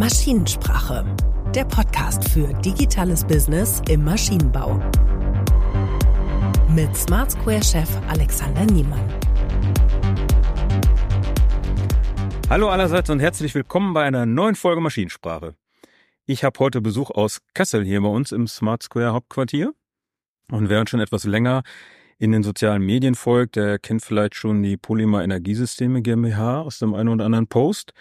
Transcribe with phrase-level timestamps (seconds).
[0.00, 1.04] Maschinensprache,
[1.54, 4.82] der Podcast für digitales Business im Maschinenbau.
[6.74, 9.06] Mit Smart Square Chef Alexander Niemann.
[12.48, 15.54] Hallo allerseits und herzlich willkommen bei einer neuen Folge Maschinensprache.
[16.24, 19.74] Ich habe heute Besuch aus Kassel hier bei uns im Smart Square Hauptquartier.
[20.50, 21.62] Und wer uns schon etwas länger
[22.18, 26.94] in den sozialen Medien folgt, der kennt vielleicht schon die Polymer Energiesysteme GmbH aus dem
[26.94, 27.92] einen oder anderen Post.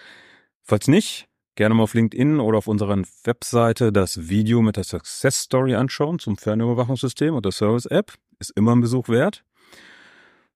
[0.64, 1.29] Falls nicht,
[1.60, 6.18] gerne mal auf LinkedIn oder auf unserer Webseite das Video mit der Success Story anschauen
[6.18, 8.14] zum Fernüberwachungssystem und der Service App.
[8.40, 9.44] Ist immer ein Besuch wert.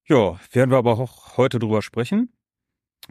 [0.07, 2.31] Ja, werden wir aber auch heute drüber sprechen.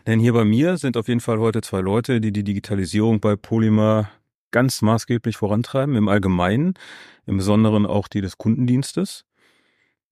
[0.07, 3.37] Denn hier bei mir sind auf jeden Fall heute zwei Leute, die die Digitalisierung bei
[3.37, 4.09] Polymer
[4.53, 6.73] ganz maßgeblich vorantreiben, im Allgemeinen,
[7.27, 9.27] im Besonderen auch die des Kundendienstes.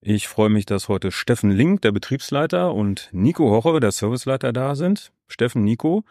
[0.02, 4.74] Ich freue mich, dass heute Steffen Link, der Betriebsleiter, und Nico Hoche, der Serviceleiter, da
[4.74, 5.12] sind.
[5.29, 6.05] Steffen, Nico,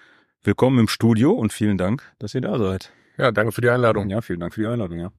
[0.43, 2.91] willkommen im Studio und vielen Dank, dass ihr da seid.
[3.17, 4.09] Ja, danke für die Einladung.
[4.09, 5.11] Ja, vielen Dank für die Einladung, ja.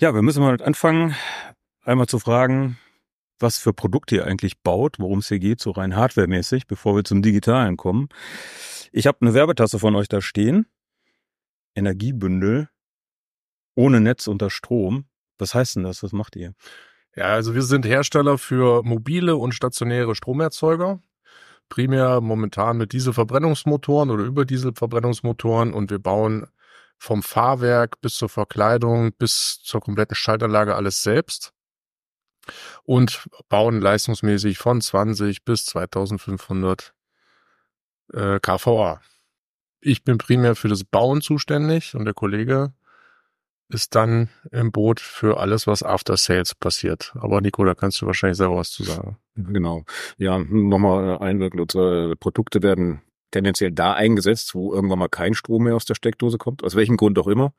[0.00, 1.14] Ja, wir müssen mal anfangen,
[1.82, 2.78] einmal zu fragen,
[3.38, 7.04] was für Produkte ihr eigentlich baut, worum es hier geht, so rein hardwaremäßig, bevor wir
[7.04, 8.08] zum Digitalen kommen.
[8.92, 10.66] Ich habe eine Werbetasse von euch da stehen.
[11.74, 12.68] Energiebündel
[13.74, 15.04] ohne Netz unter Strom.
[15.38, 16.02] Was heißt denn das?
[16.02, 16.54] Was macht ihr?
[17.14, 21.00] Ja, also wir sind Hersteller für mobile und stationäre Stromerzeuger.
[21.70, 26.46] Primär momentan mit Dieselverbrennungsmotoren oder über Dieselverbrennungsmotoren und wir bauen
[26.98, 31.54] vom Fahrwerk bis zur Verkleidung bis zur kompletten Schaltanlage alles selbst
[32.82, 36.92] und bauen leistungsmäßig von 20 bis 2500
[38.12, 39.00] äh, kVA.
[39.80, 42.74] Ich bin primär für das Bauen zuständig und der Kollege
[43.70, 47.12] ist dann im Boot für alles, was After Sales passiert.
[47.18, 49.16] Aber Nico, da kannst du wahrscheinlich selber was zu sagen.
[49.36, 49.84] Genau.
[50.18, 51.60] Ja, nochmal einwirken.
[51.60, 56.38] Unsere Produkte werden tendenziell da eingesetzt, wo irgendwann mal kein Strom mehr aus der Steckdose
[56.38, 57.52] kommt, aus welchem Grund auch immer.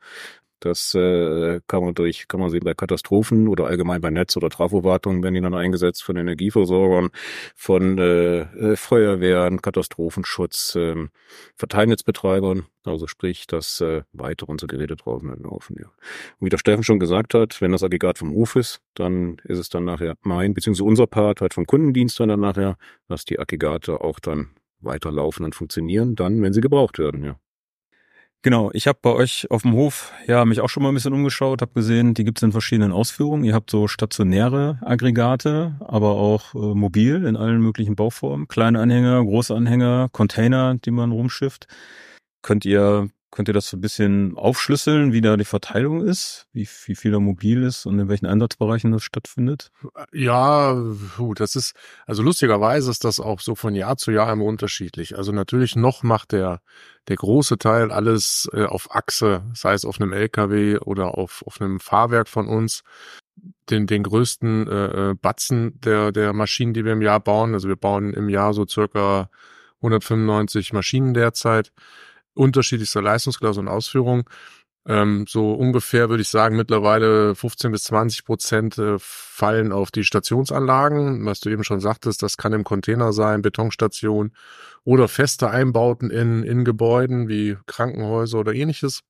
[0.62, 4.48] Das äh, kann man durch, kann man sehen bei Katastrophen oder allgemein bei Netz- oder
[4.48, 7.10] Trafowartungen werden die dann eingesetzt von Energieversorgern,
[7.56, 11.08] von äh, äh, Feuerwehren, Katastrophenschutz, äh,
[11.56, 15.78] Verteilnetzbetreibern, also sprich, dass äh, weiter unsere Geräte draußen laufen.
[15.80, 15.88] Ja.
[16.38, 19.58] Und wie der Steffen schon gesagt hat, wenn das Aggregat vom Hof ist, dann ist
[19.58, 22.76] es dann nachher mein, beziehungsweise unser Part halt vom Kundendienst dann nachher,
[23.08, 27.36] dass die Aggregate auch dann weiterlaufen und funktionieren, dann, wenn sie gebraucht werden, ja.
[28.44, 31.12] Genau, ich habe bei euch auf dem Hof ja mich auch schon mal ein bisschen
[31.12, 33.44] umgeschaut, habe gesehen, die gibt's in verschiedenen Ausführungen.
[33.44, 39.22] Ihr habt so stationäre Aggregate, aber auch äh, mobil in allen möglichen Bauformen, kleine Anhänger,
[39.22, 41.68] große Anhänger, Container, die man rumschifft.
[42.42, 46.68] Könnt ihr Könnt ihr das so ein bisschen aufschlüsseln, wie da die Verteilung ist, wie,
[46.84, 49.70] wie viel da mobil ist und in welchen Einsatzbereichen das stattfindet?
[50.12, 50.78] Ja,
[51.36, 55.16] das ist, also lustigerweise ist das auch so von Jahr zu Jahr immer unterschiedlich.
[55.16, 56.60] Also natürlich noch macht der,
[57.08, 61.58] der große Teil alles äh, auf Achse, sei es auf einem LKW oder auf, auf
[61.58, 62.84] einem Fahrwerk von uns.
[63.70, 67.54] Den, den größten äh, äh Batzen der, der Maschinen, die wir im Jahr bauen.
[67.54, 69.30] Also wir bauen im Jahr so circa
[69.80, 71.72] 195 Maschinen derzeit
[72.34, 74.28] unterschiedlichster Leistungsklasse und Ausführung.
[74.84, 80.02] Ähm, so ungefähr würde ich sagen, mittlerweile 15 bis 20 Prozent äh, fallen auf die
[80.02, 81.24] Stationsanlagen.
[81.24, 84.32] Was du eben schon sagtest, das kann im Container sein, Betonstation
[84.82, 89.02] oder feste Einbauten in, in Gebäuden wie Krankenhäuser oder ähnliches.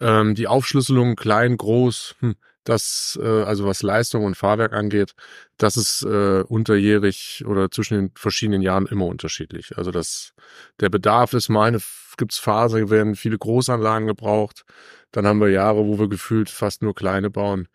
[0.00, 2.34] Ähm, die Aufschlüsselung klein, groß, hm,
[2.64, 5.14] das, äh, also was Leistung und Fahrwerk angeht,
[5.58, 9.76] das ist äh, unterjährig oder zwischen den verschiedenen Jahren immer unterschiedlich.
[9.76, 10.32] Also das,
[10.80, 11.80] der Bedarf ist mal eine,
[12.16, 14.64] gibt's Phase, werden viele Großanlagen gebraucht.
[15.10, 17.68] Dann haben wir Jahre, wo wir gefühlt fast nur kleine bauen.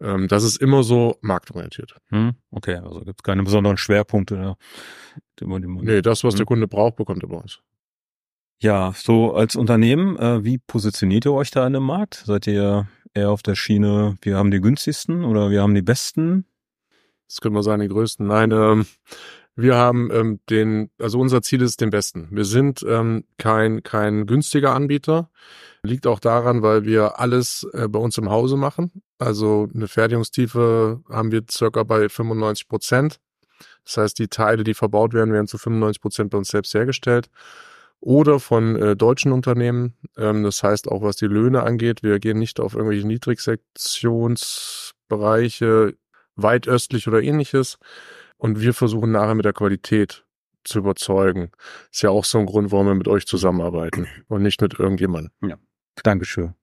[0.00, 1.94] Ähm, das ist immer so marktorientiert.
[2.08, 4.56] Hm, okay, also gibt's keine besonderen Schwerpunkte.
[5.42, 6.38] Man, nee, das, was hm.
[6.38, 7.60] der Kunde braucht, bekommt er bei uns.
[8.62, 12.22] Ja, so als Unternehmen, äh, wie positioniert ihr euch da in dem Markt?
[12.26, 16.46] Seid ihr eher auf der Schiene, wir haben die günstigsten oder wir haben die besten?
[17.28, 18.26] Das können wir sagen, die größten.
[18.26, 18.86] Nein, ähm,
[19.54, 22.28] wir haben ähm, den, also unser Ziel ist den besten.
[22.30, 25.30] Wir sind ähm, kein, kein günstiger Anbieter.
[25.82, 29.02] Liegt auch daran, weil wir alles äh, bei uns im Hause machen.
[29.18, 33.20] Also eine Fertigungstiefe haben wir circa bei 95 Prozent.
[33.84, 37.30] Das heißt, die Teile, die verbaut werden, werden zu 95 Prozent bei uns selbst hergestellt
[38.00, 39.94] oder von äh, deutschen Unternehmen.
[40.16, 45.94] Ähm, das heißt auch, was die Löhne angeht, wir gehen nicht auf irgendwelche Niedrigsektionsbereiche,
[46.36, 47.78] weit östlich oder ähnliches.
[48.38, 50.24] Und wir versuchen nachher mit der Qualität
[50.64, 51.50] zu überzeugen.
[51.92, 55.32] Ist ja auch so ein Grund, warum wir mit euch zusammenarbeiten und nicht mit irgendjemandem.
[55.42, 55.58] Ja.
[56.02, 56.54] Dankeschön.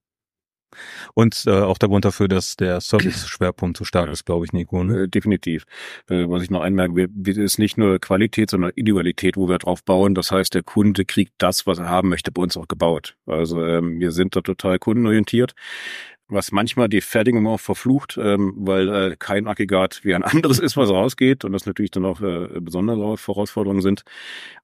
[1.13, 4.83] Und äh, auch der Grund dafür, dass der Service-Schwerpunkt so stark ist, glaube ich, Nico.
[4.83, 5.03] Ne?
[5.03, 5.65] Äh, definitiv.
[6.09, 9.57] Äh, was ich noch einmerke, wir, wir ist nicht nur Qualität, sondern Individualität, wo wir
[9.57, 10.15] drauf bauen.
[10.15, 13.15] Das heißt, der Kunde kriegt das, was er haben möchte, bei uns auch gebaut.
[13.25, 15.53] Also ähm, wir sind da total kundenorientiert
[16.29, 20.75] was manchmal die Fertigung auch verflucht, ähm, weil äh, kein Aggregat wie ein anderes ist,
[20.75, 24.03] was rausgeht und das natürlich dann auch äh, besondere Herausforderungen sind.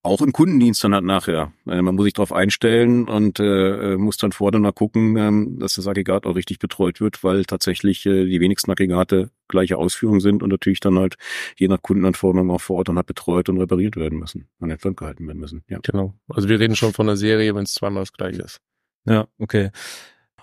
[0.01, 1.53] Auch im Kundendienst dann halt nachher.
[1.65, 5.75] Äh, man muss sich darauf einstellen und äh, muss dann vorher mal gucken, ähm, dass
[5.75, 10.43] das Aggregat auch richtig betreut wird, weil tatsächlich äh, die wenigsten Aggregate gleiche Ausführung sind
[10.43, 11.15] und natürlich dann halt
[11.57, 14.79] je nach Kundenanforderung auch vor Ort dann halt betreut und repariert werden müssen, an den
[14.79, 15.63] Stand gehalten werden müssen.
[15.69, 15.79] Ja.
[15.83, 16.13] Genau.
[16.27, 18.59] Also wir reden schon von einer Serie, wenn es zweimal das gleiche ist.
[19.05, 19.69] Ja, okay.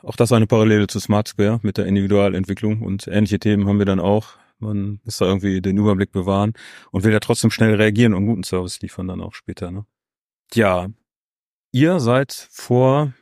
[0.02, 3.87] Auch das eine Parallele zu Smart Square mit der Individualentwicklung und ähnliche Themen haben wir
[3.87, 4.38] dann auch.
[4.58, 6.52] Man muss da irgendwie den Überblick bewahren
[6.91, 9.70] und will ja trotzdem schnell reagieren und guten Service liefern dann auch später.
[9.70, 9.87] Ne?
[10.52, 10.88] Ja,
[11.73, 13.12] ihr seid vor,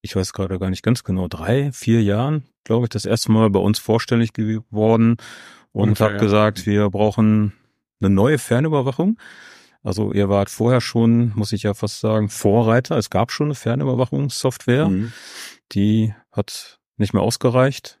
[0.00, 3.50] ich weiß gerade gar nicht ganz genau, drei, vier Jahren, glaube ich, das erste Mal
[3.50, 5.16] bei uns vorstellig geworden
[5.72, 6.20] und Ungefähr, habt ja.
[6.22, 7.52] gesagt, wir brauchen
[8.00, 9.18] eine neue Fernüberwachung.
[9.84, 12.96] Also ihr wart vorher schon, muss ich ja fast sagen, Vorreiter.
[12.96, 14.88] Es gab schon eine Fernüberwachungssoftware.
[14.88, 15.12] Mhm.
[15.72, 18.00] Die hat nicht mehr ausgereicht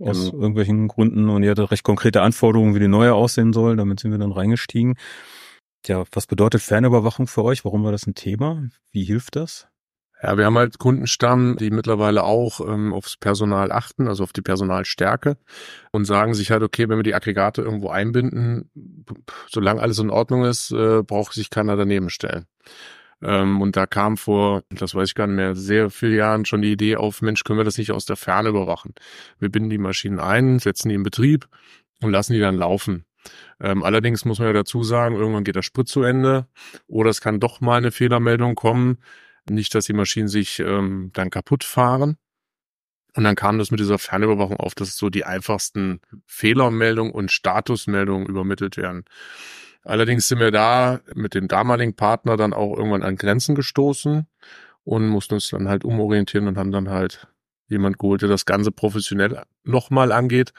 [0.00, 0.42] aus genau.
[0.42, 3.76] irgendwelchen Gründen und ihr hatte recht konkrete Anforderungen, wie die neue aussehen soll.
[3.76, 4.96] Damit sind wir dann reingestiegen.
[5.86, 7.64] Ja, was bedeutet Fernüberwachung für euch?
[7.64, 8.68] Warum war das ein Thema?
[8.90, 9.68] Wie hilft das?
[10.22, 14.42] Ja, wir haben halt Kundenstamm, die mittlerweile auch ähm, aufs Personal achten, also auf die
[14.42, 15.38] Personalstärke
[15.92, 18.70] und sagen sich halt, okay, wenn wir die Aggregate irgendwo einbinden,
[19.48, 22.44] solange alles in Ordnung ist, äh, braucht sich keiner daneben stellen.
[23.22, 26.60] Ähm, und da kam vor, das weiß ich gar nicht mehr, sehr viele Jahren schon
[26.60, 28.94] die Idee auf, Mensch, können wir das nicht aus der Ferne überwachen?
[29.38, 31.48] Wir binden die Maschinen ein, setzen die in Betrieb
[32.02, 33.04] und lassen die dann laufen.
[33.58, 36.46] Ähm, allerdings muss man ja dazu sagen, irgendwann geht der Sprit zu Ende
[36.88, 38.98] oder es kann doch mal eine Fehlermeldung kommen
[39.48, 42.16] nicht, dass die Maschinen sich ähm, dann kaputt fahren.
[43.14, 48.28] Und dann kam das mit dieser Fernüberwachung auf, dass so die einfachsten Fehlermeldungen und Statusmeldungen
[48.28, 49.04] übermittelt werden.
[49.82, 54.26] Allerdings sind wir da mit dem damaligen Partner dann auch irgendwann an Grenzen gestoßen
[54.84, 57.26] und mussten uns dann halt umorientieren und haben dann halt
[57.68, 60.52] jemand geholt, der das Ganze professionell nochmal angeht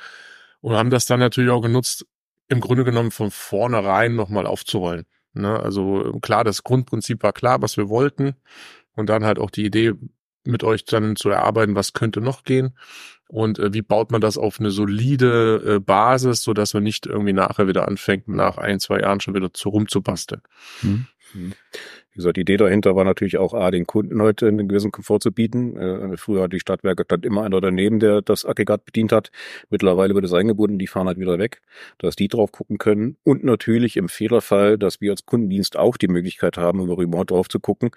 [0.62, 2.06] und haben das dann natürlich auch genutzt,
[2.48, 5.06] im Grunde genommen von vornherein nochmal aufzurollen.
[5.34, 5.60] Ne?
[5.60, 8.36] Also klar, das Grundprinzip war klar, was wir wollten
[8.96, 9.94] und dann halt auch die Idee
[10.44, 12.76] mit euch dann zu erarbeiten, was könnte noch gehen
[13.28, 17.06] und äh, wie baut man das auf eine solide äh, Basis, so dass man nicht
[17.06, 20.42] irgendwie nachher wieder anfängt, nach ein, zwei Jahren schon wieder zu rumzubasteln.
[20.82, 21.06] Hm.
[22.14, 25.20] Wie gesagt, die Idee dahinter war natürlich auch, A, den Kunden heute einen gewissen Komfort
[25.22, 25.78] zu bieten.
[25.78, 29.32] Äh, früher hat die Stadtwerke stand immer einer daneben, der das Aggregat bedient hat.
[29.70, 31.62] Mittlerweile wird es eingebunden, die fahren halt wieder weg,
[32.00, 33.16] dass die drauf gucken können.
[33.24, 37.48] Und natürlich im Fehlerfall, dass wir als Kundendienst auch die Möglichkeit haben, über Remote drauf
[37.48, 37.92] zu gucken,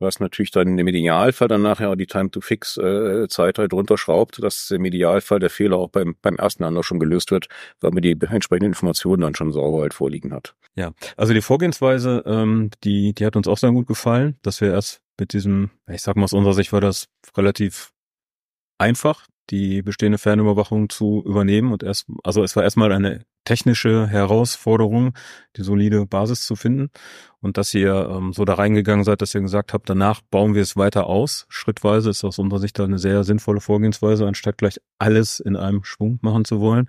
[0.00, 5.38] was natürlich dann im Idealfall dann nachher die Time-to-Fix-Zeit äh, halt runterschraubt, dass im Idealfall
[5.38, 7.46] der Fehler auch beim, beim ersten Anlauf schon gelöst wird,
[7.80, 10.54] weil man die entsprechenden Informationen dann schon sauber halt vorliegen hat.
[10.76, 14.72] Ja, also die Vorgehensweise, ähm, die, die hat uns auch sehr gut gefallen, dass wir
[14.72, 17.92] erst mit diesem, ich sag mal aus unserer Sicht war das relativ
[18.78, 25.14] einfach, die bestehende Fernüberwachung zu übernehmen und erst, also es war erstmal eine technische Herausforderung,
[25.56, 26.90] die solide Basis zu finden
[27.40, 30.62] und dass ihr ähm, so da reingegangen seid, dass ihr gesagt habt, danach bauen wir
[30.62, 31.46] es weiter aus.
[31.48, 35.84] Schrittweise ist aus unserer Sicht da eine sehr sinnvolle Vorgehensweise, anstatt gleich alles in einem
[35.84, 36.88] Schwung machen zu wollen.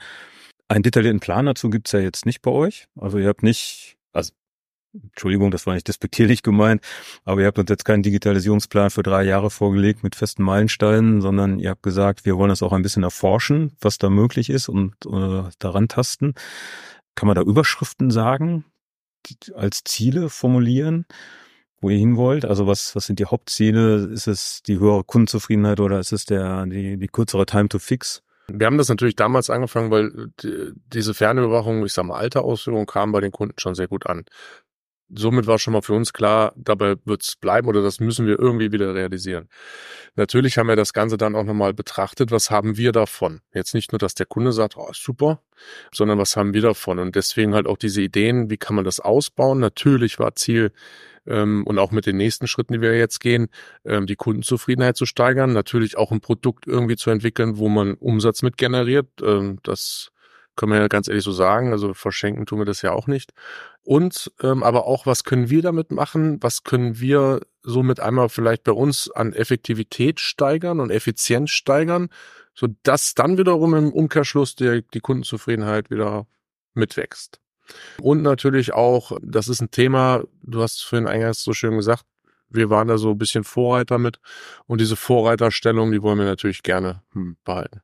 [0.68, 2.88] Einen detaillierten Plan dazu gibt's ja jetzt nicht bei euch.
[2.96, 4.34] Also ihr habt nicht, also
[4.94, 6.82] Entschuldigung, das war nicht despektierlich gemeint,
[7.24, 11.60] aber ihr habt uns jetzt keinen Digitalisierungsplan für drei Jahre vorgelegt mit festen Meilensteinen, sondern
[11.60, 14.96] ihr habt gesagt, wir wollen das auch ein bisschen erforschen, was da möglich ist und
[15.06, 16.34] äh, daran tasten.
[17.16, 18.66] Kann man da Überschriften sagen,
[19.56, 21.06] als Ziele formulieren,
[21.80, 22.44] wo ihr hin wollt?
[22.44, 24.10] Also was, was sind die Hauptziele?
[24.12, 28.24] Ist es die höhere Kundenzufriedenheit oder ist es der, die, die kürzere Time to Fix?
[28.48, 32.86] Wir haben das natürlich damals angefangen, weil die, diese Fernüberwachung, ich sag mal, alte Ausführung
[32.86, 34.26] kam bei den Kunden schon sehr gut an
[35.14, 38.72] somit war schon mal für uns klar, dabei wird's bleiben oder das müssen wir irgendwie
[38.72, 39.50] wieder realisieren.
[40.16, 43.42] Natürlich haben wir das Ganze dann auch nochmal betrachtet, was haben wir davon?
[43.54, 45.42] Jetzt nicht nur, dass der Kunde sagt, oh, super,
[45.94, 47.00] sondern was haben wir davon?
[47.00, 49.60] Und deswegen halt auch diese Ideen, wie kann man das ausbauen?
[49.60, 50.72] Natürlich war Ziel,
[51.28, 53.50] ähm, und auch mit den nächsten Schritten, die wir jetzt gehen,
[53.86, 58.42] ähm, die Kundenzufriedenheit zu steigern, natürlich auch ein Produkt irgendwie zu entwickeln, wo man Umsatz
[58.42, 59.08] mit generiert.
[59.24, 60.12] Ähm, das
[60.56, 61.72] können wir ja ganz ehrlich so sagen.
[61.72, 63.32] Also verschenken tun wir das ja auch nicht.
[63.84, 66.38] Und ähm, aber auch, was können wir damit machen?
[66.42, 72.10] Was können wir somit einmal vielleicht bei uns an Effektivität steigern und Effizienz steigern,
[72.54, 76.28] so dass dann wiederum im Umkehrschluss die, die Kundenzufriedenheit wieder
[76.74, 77.40] mitwächst.
[78.02, 82.06] Und natürlich auch, das ist ein Thema, du hast vorhin eingangs so schön gesagt,
[82.50, 84.20] wir waren da so ein bisschen Vorreiter mit
[84.66, 87.82] und diese Vorreiterstellung, die wollen wir natürlich gerne hm, behalten.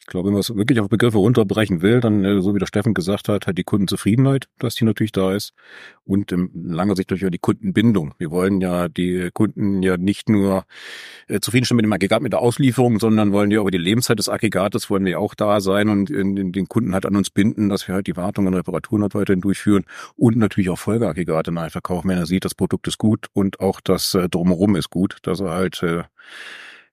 [0.00, 2.66] Ich glaube, wenn man es wirklich auf Begriffe runterbrechen will, dann, äh, so wie der
[2.66, 5.52] Steffen gesagt hat, hat die Kundenzufriedenheit, dass die natürlich da ist.
[6.04, 8.14] Und in langer Sicht natürlich auch die Kundenbindung.
[8.18, 10.64] Wir wollen ja die Kunden ja nicht nur
[11.28, 14.30] äh, zufriedenstellen mit dem Aggregat, mit der Auslieferung, sondern wollen ja über die Lebenszeit des
[14.30, 17.86] Aggregates wollen wir auch da sein und in den Kunden halt an uns binden, dass
[17.86, 19.84] wir halt die Wartung und Reparaturen halt weiterhin durchführen
[20.16, 23.80] und natürlich auch Folgeaggregate nachher verkaufen, wenn er sieht, das Produkt ist gut und auch
[23.80, 26.04] das äh, Drumherum ist gut, dass er halt, äh,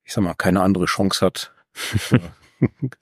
[0.03, 1.53] ich sag mal, keine andere Chance hat.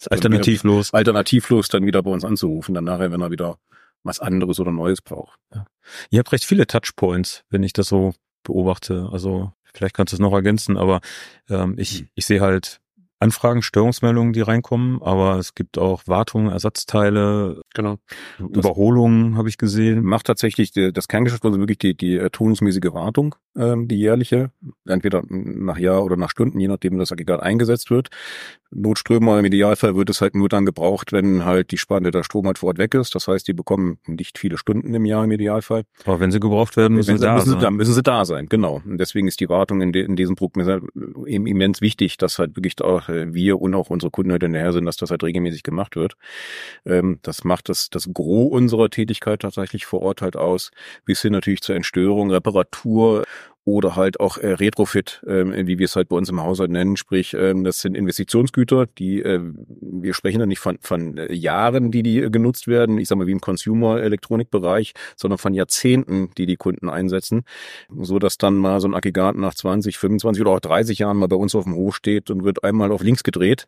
[0.09, 0.93] Alternativlos.
[0.93, 3.57] Alternativlos dann wieder bei uns anzurufen, dann nachher, wenn er wieder
[4.03, 5.39] was anderes oder Neues braucht.
[5.53, 5.65] Ja.
[6.09, 9.09] Ihr habt recht viele Touchpoints, wenn ich das so beobachte.
[9.12, 11.01] Also vielleicht kannst du es noch ergänzen, aber
[11.50, 12.09] ähm, ich, hm.
[12.15, 12.79] ich sehe halt
[13.17, 17.95] Anfragen, Störungsmeldungen, die reinkommen, aber es gibt auch Wartungen, Ersatzteile, genau.
[18.39, 20.03] Überholungen habe ich gesehen.
[20.03, 24.51] Macht tatsächlich das Kerngeschäft also wirklich die, die äh, turnusmäßige Wartung, ähm, die jährliche,
[24.85, 28.09] entweder nach Jahr oder nach Stunden, je nachdem, das Aggregat eingesetzt wird.
[28.75, 32.46] Notströmer im Idealfall wird es halt nur dann gebraucht, wenn halt die Spanne der Strom
[32.46, 33.15] halt vor Ort weg ist.
[33.15, 35.84] Das heißt, die bekommen nicht viele Stunden im Jahr im Idealfall.
[36.03, 37.60] Aber wenn sie gebraucht werden, müssen wenn sie da müssen sein.
[37.62, 38.82] dann müssen sie da sein, genau.
[38.86, 40.58] Und deswegen ist die Wartung in, de, in diesem Produkt
[41.25, 44.74] eben immens wichtig, dass halt wirklich auch äh, wir und auch unsere Kunden halt hinterher
[44.74, 46.15] sind, dass das halt regelmäßig gemacht wird.
[46.86, 50.72] Ähm, das macht das, das Gros unserer Tätigkeit tatsächlich vor Ort halt aus,
[51.05, 53.24] bis hin natürlich zur Entstörung, Reparatur
[53.65, 56.98] oder halt auch äh, Retrofit, ähm, wie wir es halt bei uns im Haushalt nennen,
[56.98, 59.41] sprich, ähm, das sind Investitionsgüter, die äh,
[59.81, 63.17] wir sprechen da nicht von, von äh, Jahren, die die äh, genutzt werden, ich sag
[63.17, 67.43] mal wie im Consumer-Elektronikbereich, sondern von Jahrzehnten, die die Kunden einsetzen,
[68.01, 71.27] so dass dann mal so ein Aggregat nach 20, 25 oder auch 30 Jahren mal
[71.27, 73.67] bei uns auf dem Hof steht und wird einmal auf links gedreht,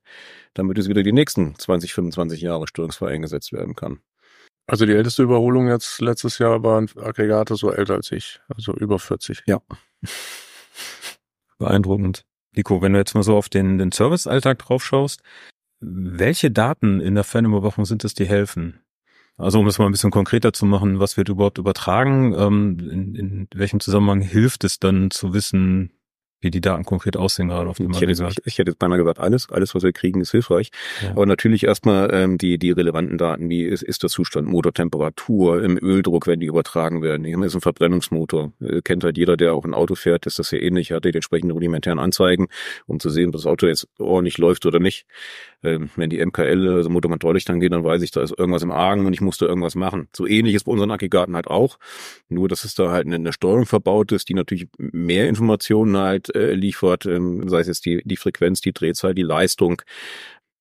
[0.53, 3.99] damit es wieder die nächsten 20, 25 Jahre störungsfrei eingesetzt werden kann.
[4.69, 8.99] Also die älteste Überholung jetzt letztes Jahr waren Aggregate so älter als ich, also über
[8.99, 9.43] 40.
[9.47, 9.61] Ja.
[11.57, 12.23] Beeindruckend.
[12.55, 15.21] Nico, wenn du jetzt mal so auf den, den Servicealltag drauf schaust,
[15.79, 18.79] welche Daten in der Fernüberwachung sind es, die helfen?
[19.37, 22.33] Also um es mal ein bisschen konkreter zu machen, was wird überhaupt übertragen?
[22.33, 25.91] Ähm, in, in welchem Zusammenhang hilft es dann zu wissen,
[26.39, 28.97] wie die Daten konkret aussehen gerade auf dem ich hätte, ich, ich hätte jetzt beinahe
[28.97, 30.69] gesagt, alles, alles, was wir kriegen, ist hilfreich.
[31.01, 31.11] Ja.
[31.11, 35.77] Aber natürlich erstmal ähm, die, die relevanten Daten, wie ist, ist der Zustand, Motortemperatur, im
[35.81, 37.25] Öldruck, wenn die übertragen werden.
[37.25, 38.53] Hier ist ein Verbrennungsmotor.
[38.61, 41.13] Äh, kennt halt jeder, der auch ein Auto fährt, ist das ja ähnlich, hat die
[41.13, 42.47] entsprechenden rudimentären Anzeigen,
[42.85, 45.05] um zu sehen, ob das Auto jetzt ordentlich läuft oder nicht.
[45.63, 49.05] Ähm, wenn die MKL, also Motorkontrolllicht angeht, dann weiß ich, da ist irgendwas im Argen
[49.05, 50.07] und ich musste irgendwas machen.
[50.15, 51.79] So ähnlich ist bei unseren Aggregaten halt auch.
[52.29, 56.33] Nur, dass es da halt eine, eine Steuerung verbaut ist, die natürlich mehr Informationen halt
[56.35, 59.81] äh, liefert, ähm, sei es jetzt die, die Frequenz, die Drehzahl, die Leistung,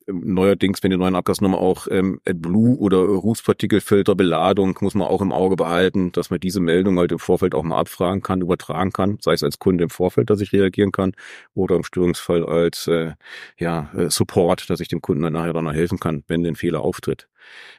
[0.07, 5.33] neuerdings, wenn die neuen Abgasnummer auch ähm, AdBlue oder Rußpartikelfilter Beladung muss man auch im
[5.33, 9.19] Auge behalten, dass man diese Meldung halt im Vorfeld auch mal abfragen kann, übertragen kann,
[9.21, 11.13] sei es als Kunde im Vorfeld, dass ich reagieren kann
[11.55, 13.13] oder im Störungsfall als äh,
[13.59, 16.57] ja, äh, Support, dass ich dem Kunden dann nachher dann noch helfen kann, wenn ein
[16.57, 17.29] Fehler auftritt.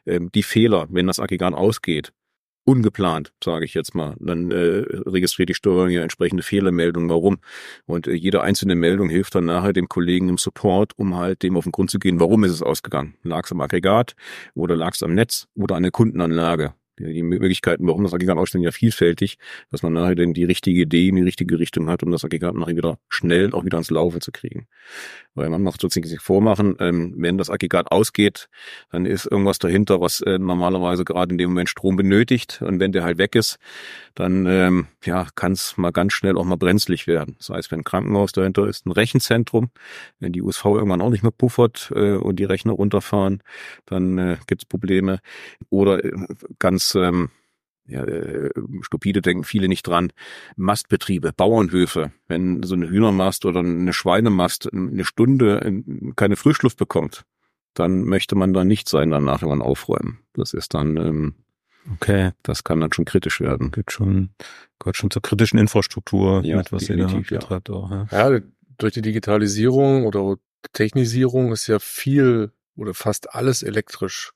[0.05, 2.12] Ähm, die Fehler, wenn das Aggregat ausgeht,
[2.68, 4.16] ungeplant, sage ich jetzt mal.
[4.20, 7.38] Dann äh, registriert die Steuerung ja entsprechende Fehlermeldungen, warum.
[7.86, 11.56] Und äh, jede einzelne Meldung hilft dann nachher dem Kollegen im Support, um halt dem
[11.56, 13.16] auf den Grund zu gehen, warum ist es ausgegangen.
[13.24, 14.16] Lag es am Aggregat
[14.54, 18.63] oder lag es am Netz oder an der Kundenanlage die Möglichkeiten, warum das Aggregat ausstellen,
[18.63, 19.38] ja vielfältig,
[19.72, 22.56] dass man nachher denn die richtige Idee in die richtige Richtung hat, um das Aggregat
[22.56, 24.68] nachher wieder schnell auch wieder ans Laufen zu kriegen.
[25.36, 28.50] Weil man macht sozusagen sich vormachen, ähm, wenn das Aggregat ausgeht,
[28.92, 32.62] dann ist irgendwas dahinter, was äh, normalerweise gerade in dem Moment Strom benötigt.
[32.62, 33.58] Und wenn der halt weg ist,
[34.16, 37.36] dann ähm, ja, kann es mal ganz schnell auch mal brenzlig werden.
[37.40, 39.72] Das heißt, wenn ein Krankenhaus dahinter ist, ein Rechenzentrum,
[40.20, 43.42] wenn die USV irgendwann auch nicht mehr puffert äh, und die Rechner runterfahren,
[43.86, 45.20] dann äh, gibt es Probleme.
[45.70, 46.12] Oder äh,
[46.60, 47.30] ganz ähm,
[47.88, 50.12] ja, äh, stupide denken viele nicht dran.
[50.58, 55.84] Mastbetriebe, Bauernhöfe, wenn so eine Hühnermast oder eine Schweinemast eine Stunde
[56.16, 57.24] keine Frischluft bekommt,
[57.74, 60.20] dann möchte man da nicht sein, danach irgendwann aufräumen.
[60.34, 61.36] Das ist dann ähm,
[61.94, 62.32] Okay.
[62.44, 63.72] Das kann dann schon kritisch werden.
[63.72, 64.29] Geht schon,
[64.79, 67.75] gehört schon zur kritischen Infrastruktur, ja, mit, was ihr da betreibt ja.
[67.75, 67.91] auch.
[67.91, 68.08] Ja.
[68.12, 68.39] ja,
[68.77, 70.36] durch die Digitalisierung oder
[70.74, 74.32] Technisierung ist ja viel oder fast alles elektrisch.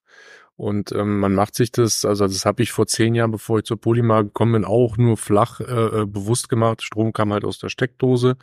[0.55, 3.65] Und ähm, man macht sich das, also das habe ich vor zehn Jahren, bevor ich
[3.65, 6.83] zur Polymar gekommen bin, auch nur flach äh, äh, bewusst gemacht.
[6.83, 8.37] Strom kam halt aus der Steckdose.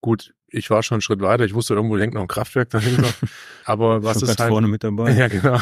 [0.00, 1.44] Gut, ich war schon einen Schritt weiter.
[1.44, 3.08] Ich wusste, irgendwo hängt noch ein Kraftwerk dahinter.
[3.64, 5.12] Aber was ist halt vorne mit dabei?
[5.16, 5.60] Ja, genau.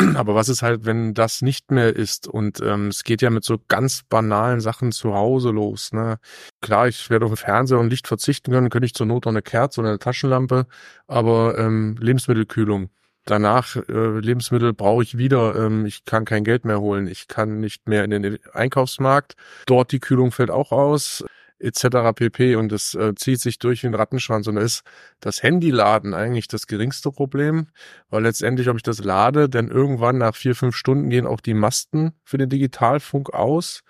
[0.16, 2.26] Aber was ist halt, wenn das nicht mehr ist?
[2.26, 5.92] Und ähm, es geht ja mit so ganz banalen Sachen zu Hause los.
[5.92, 6.18] Ne?
[6.60, 9.30] Klar, ich werde auf den Fernseher und Licht verzichten können, könnte ich zur Not auch
[9.30, 10.66] eine Kerze oder eine Taschenlampe,
[11.06, 12.90] aber ähm, Lebensmittelkühlung.
[13.26, 15.54] Danach äh, Lebensmittel brauche ich wieder.
[15.54, 17.06] Ähm, ich kann kein Geld mehr holen.
[17.06, 19.34] Ich kann nicht mehr in den Einkaufsmarkt.
[19.66, 21.24] Dort die Kühlung fällt auch aus
[21.60, 22.14] etc.
[22.14, 22.56] pp.
[22.56, 24.46] Und es äh, zieht sich durch wie ein Rattenschwanz.
[24.46, 24.82] Und da ist
[25.20, 27.68] das Handyladen eigentlich das geringste Problem,
[28.08, 31.54] weil letztendlich, ob ich das lade, denn irgendwann nach vier, fünf Stunden gehen auch die
[31.54, 33.82] Masten für den Digitalfunk aus.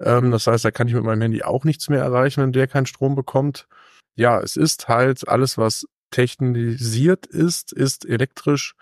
[0.00, 2.66] Ähm, das heißt, da kann ich mit meinem Handy auch nichts mehr erreichen, wenn der
[2.66, 3.68] keinen Strom bekommt.
[4.14, 8.74] Ja, es ist halt alles, was technisiert ist, ist elektrisch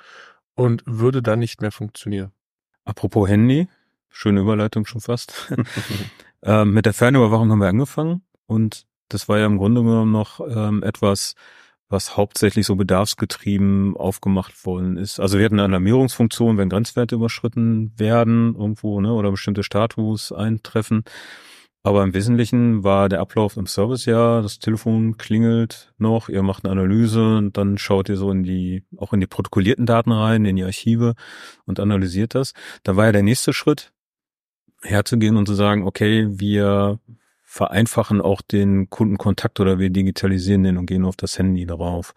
[0.55, 2.33] und würde dann nicht mehr funktionieren.
[2.85, 3.69] Apropos Handy,
[4.09, 5.53] schöne Überleitung schon fast.
[6.43, 10.41] ähm, mit der Fernüberwachung haben wir angefangen und das war ja im Grunde genommen noch
[10.41, 11.35] ähm, etwas,
[11.89, 15.21] was hauptsächlich so bedarfsgetrieben aufgemacht worden ist.
[15.21, 21.05] Also wir hatten eine Alarmierungsfunktion, wenn Grenzwerte überschritten werden irgendwo, ne, oder bestimmte Status eintreffen.
[21.85, 26.65] Aber im Wesentlichen war der Ablauf im Service ja, das Telefon klingelt noch, ihr macht
[26.65, 30.45] eine Analyse und dann schaut ihr so in die, auch in die protokollierten Daten rein,
[30.45, 31.15] in die Archive
[31.65, 32.55] und analysiert das.
[32.83, 33.93] Da war ja der nächste Schritt,
[34.83, 36.99] herzugehen und zu sagen, okay, wir
[37.57, 42.13] vereinfachen auch den Kundenkontakt oder wir digitalisieren den und gehen auf das Handy darauf.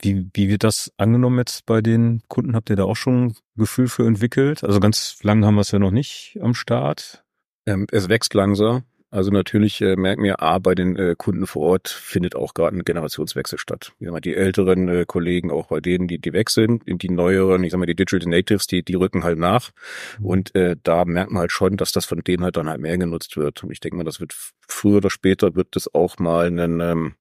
[0.00, 2.54] Wie, wie wird das angenommen jetzt bei den Kunden?
[2.54, 4.62] Habt ihr da auch schon ein Gefühl für entwickelt?
[4.64, 7.24] Also ganz lang haben wir es ja noch nicht am Start.
[7.66, 8.82] Ähm, es wächst langsam.
[9.12, 12.74] Also natürlich äh, merken wir, A, bei den äh, Kunden vor Ort findet auch gerade
[12.74, 13.92] ein Generationswechsel statt.
[13.98, 17.10] Ich sag mal, die älteren äh, Kollegen, auch bei denen, die, die weg sind, die
[17.10, 19.70] neueren, ich sag mal, die Digital Natives, die, die rücken halt nach.
[20.18, 20.24] Mhm.
[20.24, 22.96] Und äh, da merkt man halt schon, dass das von denen halt dann halt mehr
[22.96, 23.62] genutzt wird.
[23.62, 24.34] Und ich denke mal, das wird
[24.66, 27.14] früher oder später wird das auch mal ein, ähm,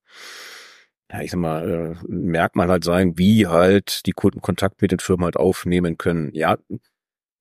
[1.12, 5.00] ja, ich sag mal, äh, Merkmal halt sein, wie halt die Kunden Kontakt mit den
[5.00, 6.30] Firmen halt aufnehmen können.
[6.34, 6.58] Ja,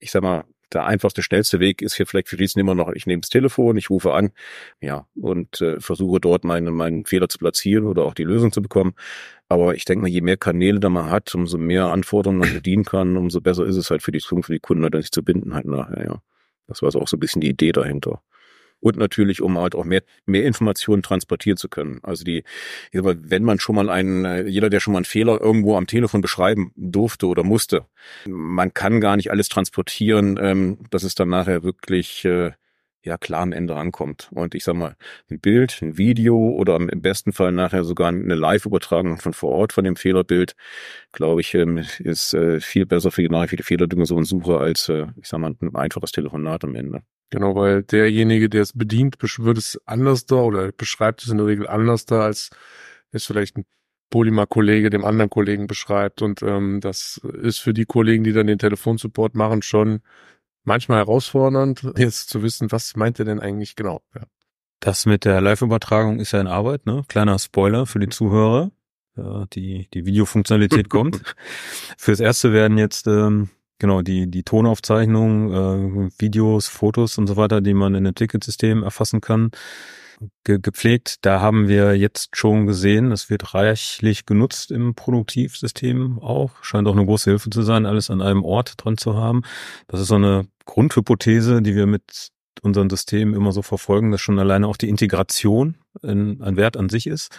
[0.01, 0.43] ich sag mal,
[0.75, 3.77] der einfachste, schnellste Weg ist hier vielleicht für diesen immer noch, ich nehme das Telefon,
[3.77, 4.31] ich rufe an,
[4.81, 8.63] ja, und äh, versuche dort meinen, meinen Fehler zu platzieren oder auch die Lösung zu
[8.63, 8.95] bekommen.
[9.49, 12.85] Aber ich denke mal, je mehr Kanäle da man hat, umso mehr Anforderungen man bedienen
[12.85, 15.23] kann, umso besser ist es halt für die Zukunft, für die Kunden halt sich zu
[15.25, 16.23] binden halt nachher, ja.
[16.67, 18.23] Das war also auch so ein bisschen die Idee dahinter
[18.81, 22.01] und natürlich, um halt auch mehr, mehr Informationen transportieren zu können.
[22.03, 22.45] Also die,
[22.93, 26.21] wenn man schon mal einen, äh, jeder, der schon mal einen Fehler irgendwo am Telefon
[26.21, 27.87] beschreiben durfte oder musste,
[28.27, 32.53] man kann gar nicht alles transportieren, ähm, dass es dann nachher wirklich äh,
[33.03, 34.29] ja klar am Ende ankommt.
[34.33, 34.97] Und ich sag mal,
[35.31, 39.73] ein Bild, ein Video oder im besten Fall nachher sogar eine Live-Übertragung von vor Ort
[39.73, 40.55] von dem Fehlerbild,
[41.13, 45.07] glaube ich, ähm, ist äh, viel besser für die, für die Fehlerdimension Suche als, äh,
[45.17, 47.03] ich sag mal, ein einfaches Telefonat am Ende.
[47.31, 51.47] Genau, weil derjenige, der es bedient, wird es anders da oder beschreibt es in der
[51.47, 52.51] Regel anders da, als
[53.13, 53.65] es vielleicht ein
[54.11, 56.21] Polymer-Kollege dem anderen Kollegen beschreibt.
[56.23, 60.01] Und ähm, das ist für die Kollegen, die dann den Telefonsupport machen, schon
[60.65, 64.03] manchmal herausfordernd, jetzt zu wissen, was meint er denn eigentlich genau.
[64.15, 64.23] Ja.
[64.81, 67.05] Das mit der Live-Übertragung ist ja in Arbeit, ne?
[67.09, 68.71] Kleiner Spoiler für die Zuhörer.
[69.17, 71.23] Ja, die, die Videofunktionalität kommt.
[71.99, 77.61] Fürs erste werden jetzt ähm, genau die, die Tonaufzeichnungen, äh, Videos, Fotos und so weiter,
[77.61, 79.51] die man in dem Ticketsystem erfassen kann,
[80.45, 81.25] ge gepflegt.
[81.25, 86.63] Da haben wir jetzt schon gesehen, das wird reichlich genutzt im Produktivsystem auch.
[86.63, 89.43] Scheint auch eine große Hilfe zu sein, alles an einem Ort dran zu haben.
[89.89, 92.31] Das ist so eine Grundhypothese, die wir mit
[92.63, 96.89] unseren Systemen immer so verfolgen, dass schon alleine auch die Integration ein, ein Wert an
[96.89, 97.31] sich ist.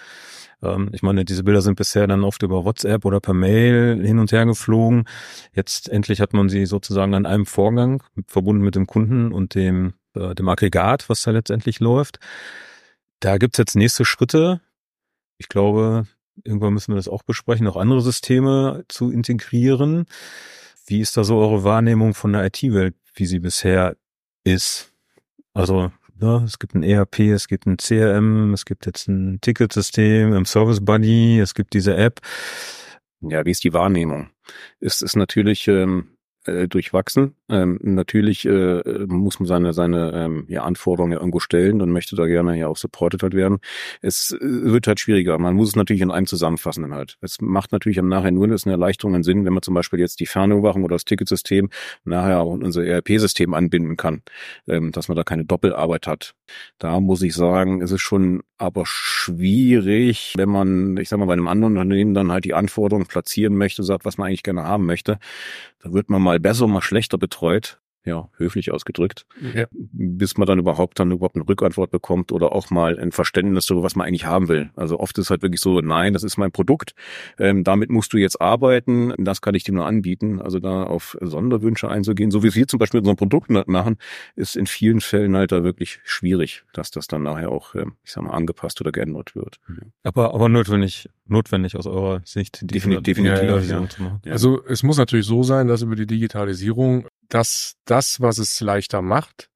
[0.63, 4.19] Ähm, ich meine, diese Bilder sind bisher dann oft über WhatsApp oder per Mail hin
[4.19, 5.05] und her geflogen.
[5.53, 9.93] Jetzt endlich hat man sie sozusagen an einem Vorgang verbunden mit dem Kunden und dem,
[10.15, 12.19] äh, dem Aggregat, was da letztendlich läuft.
[13.21, 14.59] Da gibt's jetzt nächste Schritte.
[15.37, 16.05] Ich glaube,
[16.43, 20.05] irgendwann müssen wir das auch besprechen, auch andere Systeme zu integrieren.
[20.85, 23.95] Wie ist da so eure Wahrnehmung von der IT-Welt, wie sie bisher
[24.43, 24.91] ist?
[25.53, 26.43] Also Ne?
[26.45, 30.79] Es gibt ein ERP, es gibt ein CRM, es gibt jetzt ein Ticketsystem, ein Service
[30.85, 32.21] Buddy, es gibt diese App.
[33.21, 34.29] Ja, wie ist die Wahrnehmung?
[34.79, 37.35] Es ist natürlich ähm, äh, durchwachsen.
[37.51, 42.15] Ähm, natürlich äh, muss man seine seine ähm, ja, Anforderungen ja irgendwo stellen und möchte
[42.15, 43.59] da gerne ja auch supported halt werden.
[44.01, 45.37] Es äh, wird halt schwieriger.
[45.37, 47.17] Man muss es natürlich in einem zusammenfassen dann halt.
[47.21, 50.19] Es macht natürlich am nachher nur eine Erleichterung einen Sinn, wenn man zum Beispiel jetzt
[50.21, 51.69] die Fernüberwachung oder das Ticketsystem
[52.05, 54.21] nachher auch in unser ERP-System anbinden kann,
[54.67, 56.33] ähm, dass man da keine Doppelarbeit hat.
[56.77, 61.33] Da muss ich sagen, es ist schon aber schwierig, wenn man, ich sag mal, bei
[61.33, 64.85] einem anderen Unternehmen dann halt die Anforderungen platzieren möchte, sagt, was man eigentlich gerne haben
[64.85, 65.17] möchte.
[65.83, 67.40] Da wird man mal besser, mal schlechter betreut
[68.03, 69.67] ja, höflich ausgedrückt, ja.
[69.71, 73.83] bis man dann überhaupt dann überhaupt eine Rückantwort bekommt oder auch mal ein Verständnis darüber,
[73.83, 74.71] was man eigentlich haben will.
[74.75, 76.95] Also oft ist halt wirklich so, nein, das ist mein Produkt,
[77.37, 80.41] ähm, damit musst du jetzt arbeiten, das kann ich dir nur anbieten.
[80.41, 83.97] Also da auf Sonderwünsche einzugehen, so wie wir zum Beispiel mit unserem Produkt machen,
[84.35, 88.11] ist in vielen Fällen halt da wirklich schwierig, dass das dann nachher auch, ähm, ich
[88.11, 89.59] sag mal, angepasst oder geändert wird.
[90.03, 92.59] Aber, aber notwendig, notwendig aus eurer Sicht.
[92.61, 93.03] Definitiv.
[93.03, 93.87] definitiv ja, ja,
[94.25, 94.31] ja.
[94.31, 99.01] Also es muss natürlich so sein, dass über die Digitalisierung dass das, was es leichter
[99.01, 99.49] macht,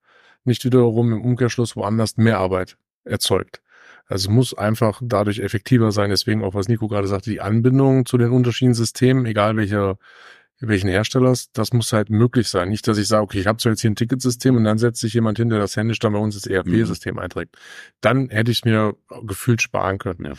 [0.44, 3.62] nicht wiederum im Umkehrschluss woanders mehr Arbeit erzeugt.
[4.08, 6.10] Also es muss einfach dadurch effektiver sein.
[6.10, 9.98] Deswegen auch, was Nico gerade sagte, die Anbindung zu den unterschiedlichen Systemen, egal welcher
[10.60, 12.70] welchen Herstellers, das muss halt möglich sein.
[12.70, 15.02] Nicht, dass ich sage, okay, ich habe zwar jetzt hier ein Ticketsystem und dann setzt
[15.02, 17.20] sich jemand hin, der das händisch dann bei uns das ERP-System mhm.
[17.20, 17.58] einträgt.
[18.00, 20.26] Dann hätte ich mir gefühlt sparen können.
[20.26, 20.34] Ja.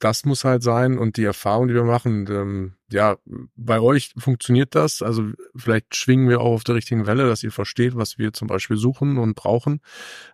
[0.00, 3.16] Das muss halt sein und die Erfahrung, die wir machen, ähm, ja,
[3.54, 5.02] bei euch funktioniert das.
[5.02, 8.48] Also vielleicht schwingen wir auch auf der richtigen Welle, dass ihr versteht, was wir zum
[8.48, 9.80] Beispiel suchen und brauchen.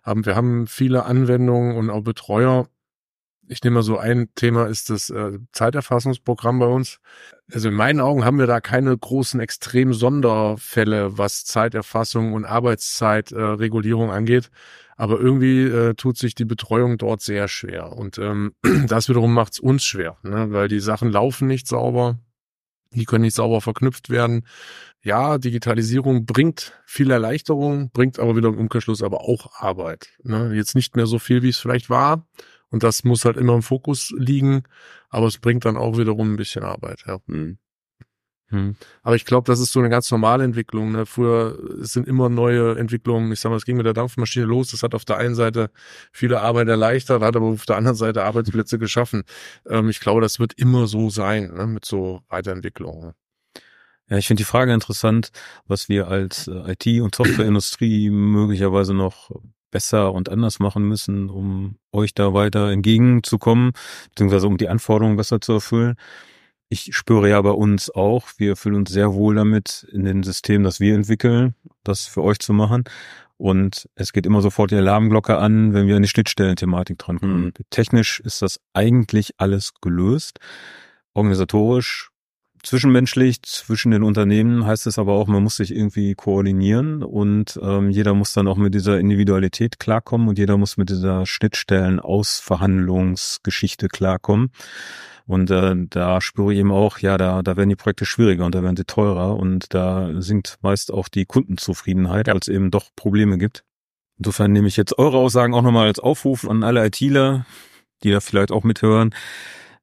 [0.05, 2.67] Ähm, wir haben viele Anwendungen und auch Betreuer,
[3.49, 6.99] ich nehme mal so ein Thema ist das äh, Zeiterfassungsprogramm bei uns.
[7.51, 14.09] Also in meinen Augen haben wir da keine großen extrem Sonderfälle, was Zeiterfassung und Arbeitszeitregulierung
[14.09, 14.49] äh, angeht.
[14.97, 17.93] Aber irgendwie äh, tut sich die Betreuung dort sehr schwer.
[17.93, 18.53] Und ähm,
[18.87, 20.51] das wiederum macht es uns schwer, ne?
[20.51, 22.19] weil die Sachen laufen nicht sauber.
[22.91, 24.47] Die können nicht sauber verknüpft werden.
[25.03, 30.09] Ja, Digitalisierung bringt viel Erleichterung, bringt aber wieder im Umkehrschluss aber auch Arbeit.
[30.23, 30.53] Ne?
[30.53, 32.25] Jetzt nicht mehr so viel, wie es vielleicht war
[32.71, 34.63] und das muss halt immer im Fokus liegen,
[35.09, 37.19] aber es bringt dann auch wiederum ein bisschen Arbeit, ja.
[37.27, 37.57] Hm.
[38.49, 38.77] Hm.
[39.03, 40.93] Aber ich glaube, das ist so eine ganz normale Entwicklung.
[40.93, 41.05] Ne?
[41.05, 43.31] Früher sind immer neue Entwicklungen.
[43.33, 44.71] Ich sag mal, es ging mit der Dampfmaschine los.
[44.71, 45.69] Das hat auf der einen Seite
[46.13, 49.23] viele Arbeit erleichtert, hat aber auf der anderen Seite Arbeitsplätze geschaffen.
[49.67, 51.67] Ähm, ich glaube, das wird immer so sein ne?
[51.67, 53.13] mit so Weiterentwicklungen.
[54.09, 55.31] Ja, ich finde die Frage interessant,
[55.65, 59.29] was wir als äh, IT- und Softwareindustrie möglicherweise noch
[59.77, 63.73] besser und anders machen müssen, um euch da weiter entgegenzukommen,
[64.09, 65.93] beziehungsweise um die Anforderungen besser zu erfüllen.
[66.67, 70.63] Ich spüre ja bei uns auch, wir fühlen uns sehr wohl damit, in den Systemen,
[70.63, 72.85] das wir entwickeln, das für euch zu machen.
[73.37, 77.43] Und es geht immer sofort die Alarmglocke an, wenn wir an die Schnittstellenthematik drankommen.
[77.43, 77.53] Mhm.
[77.69, 80.39] Technisch ist das eigentlich alles gelöst.
[81.13, 82.09] Organisatorisch
[82.67, 87.89] zwischenmenschlich zwischen den Unternehmen heißt es aber auch, man muss sich irgendwie koordinieren und ähm,
[87.89, 94.51] jeder muss dann auch mit dieser Individualität klarkommen und jeder muss mit dieser Schnittstellen-Ausverhandlungsgeschichte klarkommen.
[95.25, 98.55] Und äh, da spüre ich eben auch, ja, da, da werden die Projekte schwieriger und
[98.55, 102.33] da werden sie teurer und da sinkt meist auch die Kundenzufriedenheit, ja.
[102.33, 103.65] als eben doch Probleme gibt.
[104.17, 107.45] Insofern nehme ich jetzt eure Aussagen auch nochmal als Aufruf an alle ITler,
[108.03, 109.13] die da vielleicht auch mithören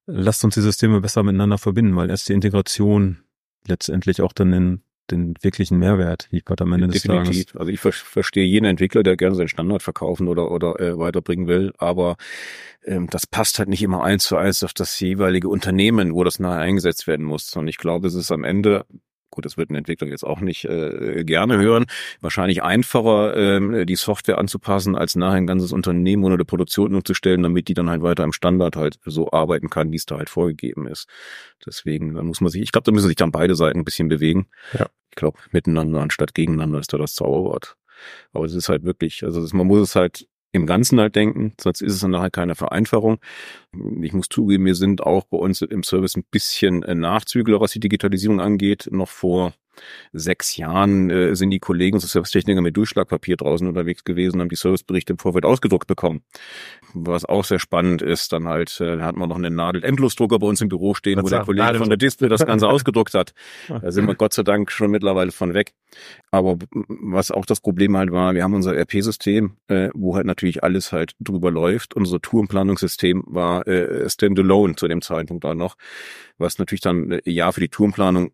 [0.07, 3.19] lasst uns die Systeme besser miteinander verbinden, weil erst die Integration
[3.67, 7.29] letztendlich auch dann den, den wirklichen Mehrwert liefert am Ende Definitiv.
[7.29, 7.57] des Tages.
[7.57, 11.47] Also ich ver verstehe jeden Entwickler, der gerne seinen Standard verkaufen oder, oder äh, weiterbringen
[11.47, 12.17] will, aber
[12.85, 16.39] ähm, das passt halt nicht immer eins zu eins auf das jeweilige Unternehmen, wo das
[16.39, 17.55] nachher eingesetzt werden muss.
[17.57, 18.85] Und ich glaube, es ist am Ende
[19.35, 21.87] gut, das wird ein Entwickler jetzt auch nicht äh, gerne hören,
[22.21, 27.43] wahrscheinlich einfacher, ähm, die Software anzupassen, als nachher ein ganzes Unternehmen ohne eine Produktion umzustellen,
[27.43, 30.31] damit die dann halt weiter im Standard halt so arbeiten kann, wie es da halt
[30.31, 31.09] vorgegeben ist.
[31.67, 34.09] Deswegen, da muss man sich, ich glaube, da müssen sich dann beide Seiten ein bisschen
[34.09, 34.47] bewegen.
[34.73, 34.87] Ja.
[35.11, 37.77] Ich glaube, miteinander anstatt gegeneinander ist da das Zauberwort.
[38.33, 41.83] Aber es ist halt wirklich, also man muss es halt im Ganzen halt denken, sonst
[41.83, 43.19] ist es dann nachher keine Vereinfachung.
[44.01, 47.73] Ich muss zugeben, wir sind auch bei uns im Service ein bisschen äh, Nachzügler, was
[47.73, 48.89] die Digitalisierung angeht.
[48.93, 49.53] Noch vor
[50.13, 54.57] sechs Jahren äh, sind die Kollegen und Servicetechniker mit Durchschlagpapier draußen unterwegs gewesen, haben die
[54.57, 56.23] Serviceberichte im Vorfeld ausgedruckt bekommen.
[56.93, 60.47] Was auch sehr spannend ist, dann halt, äh, da hat man noch einen Nadel-Endlosdrucker bei
[60.47, 63.33] uns im Büro stehen, Was wo der Kollege von der Display das Ganze ausgedruckt hat.
[63.69, 65.73] Da sind wir Gott sei Dank schon mittlerweile von weg.
[66.31, 66.59] Aber
[66.89, 70.93] was auch das Problem halt war, wir haben unser RP-System, äh, wo halt natürlich alles
[70.93, 71.95] halt drüber läuft.
[71.95, 75.77] Unser Tourenplanungssystem war äh, standalone zu dem Zeitpunkt da noch,
[76.39, 78.33] was natürlich dann äh, ja für die Tourenplanung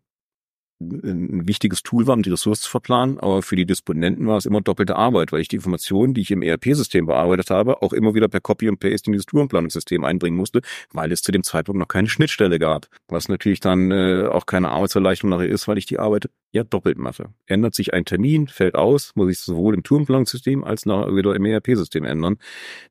[1.03, 4.45] ein wichtiges Tool war, um die Ressourcen zu verplanen, aber für die Disponenten war es
[4.45, 8.13] immer doppelte Arbeit, weil ich die Informationen, die ich im ERP-System bearbeitet habe, auch immer
[8.13, 11.79] wieder per Copy und Paste in dieses Tourenplanungssystem einbringen musste, weil es zu dem Zeitpunkt
[11.79, 12.87] noch keine Schnittstelle gab.
[13.07, 16.97] Was natürlich dann äh, auch keine Arbeitserleichterung nachher ist, weil ich die Arbeit ja doppelt
[16.97, 17.29] mache.
[17.45, 21.45] Ändert sich ein Termin, fällt aus, muss ich sowohl im Tourenplanungssystem als auch wieder im
[21.45, 22.37] ERP-System ändern.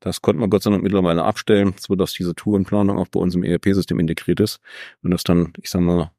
[0.01, 3.35] Das konnte man Gott sei Dank mittlerweile abstellen, so dass diese Tourenplanung auch bei uns
[3.35, 4.61] im ERP-System integriert ist
[5.03, 6.11] und das dann, ich sag mal,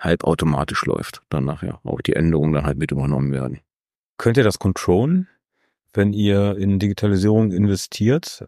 [0.00, 1.22] halbautomatisch läuft.
[1.28, 3.60] Dann nachher auch die Änderungen dann halt mit übernommen werden.
[4.16, 5.28] Könnt ihr das controllen,
[5.92, 8.46] wenn ihr in Digitalisierung investiert?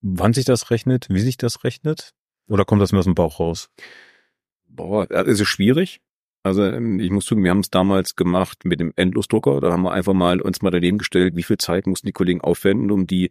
[0.00, 2.12] Wann sich das rechnet, wie sich das rechnet?
[2.48, 3.70] Oder kommt das mir aus dem Bauch raus?
[4.66, 6.00] Boah, es ist schwierig.
[6.42, 9.60] Also ähm, ich muss zugeben, wir haben es damals gemacht mit dem Endlosdrucker.
[9.60, 12.40] Da haben wir einfach mal uns mal daneben gestellt, wie viel Zeit mussten die Kollegen
[12.40, 13.30] aufwenden, um die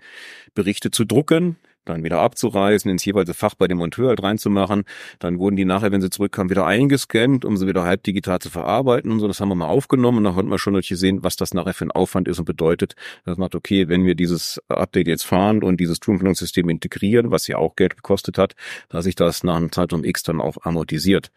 [0.53, 4.83] Berichte zu drucken, dann wieder abzureißen, ins jeweilige Fach bei dem Monteur halt reinzumachen.
[5.19, 8.49] Dann wurden die nachher, wenn sie zurückkamen, wieder eingescannt, um sie wieder halb digital zu
[8.49, 9.27] verarbeiten und so.
[9.27, 11.73] Das haben wir mal aufgenommen und dann konnten wir schon natürlich sehen, was das nachher
[11.73, 12.95] für ein Aufwand ist und bedeutet.
[13.25, 17.57] Das macht, okay, wenn wir dieses Update jetzt fahren und dieses Toolplanungssystem integrieren, was ja
[17.57, 18.55] auch Geld gekostet hat,
[18.89, 21.31] dass sich das nach einem Zeitraum X dann auch amortisiert.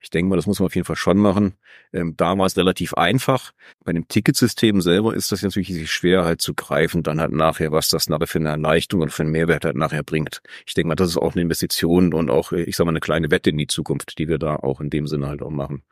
[0.00, 1.54] Ich denke mal, das muss man auf jeden Fall schon machen.
[1.92, 3.52] Ähm, da war es relativ einfach.
[3.84, 7.88] Bei dem Ticketsystem selber ist das natürlich schwer halt zu greifen, dann halt nachher, was
[7.88, 10.42] das nachher für eine Erleichterung und für einen Mehrwert halt nachher nachher bringt.
[10.66, 13.30] Ich denke mal, das ist auch eine Investition und auch, ich sag mal, eine kleine
[13.30, 15.82] Wette in die Zukunft, die wir da auch in dem Sinne halt auch machen.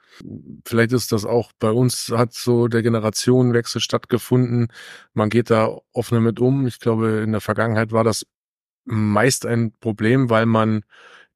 [0.64, 4.68] Vielleicht ist das auch bei uns hat so der Generationenwechsel stattgefunden.
[5.14, 6.66] Man geht da offener mit um.
[6.66, 8.26] Ich glaube, in der Vergangenheit war das
[8.84, 10.82] meist ein Problem, weil man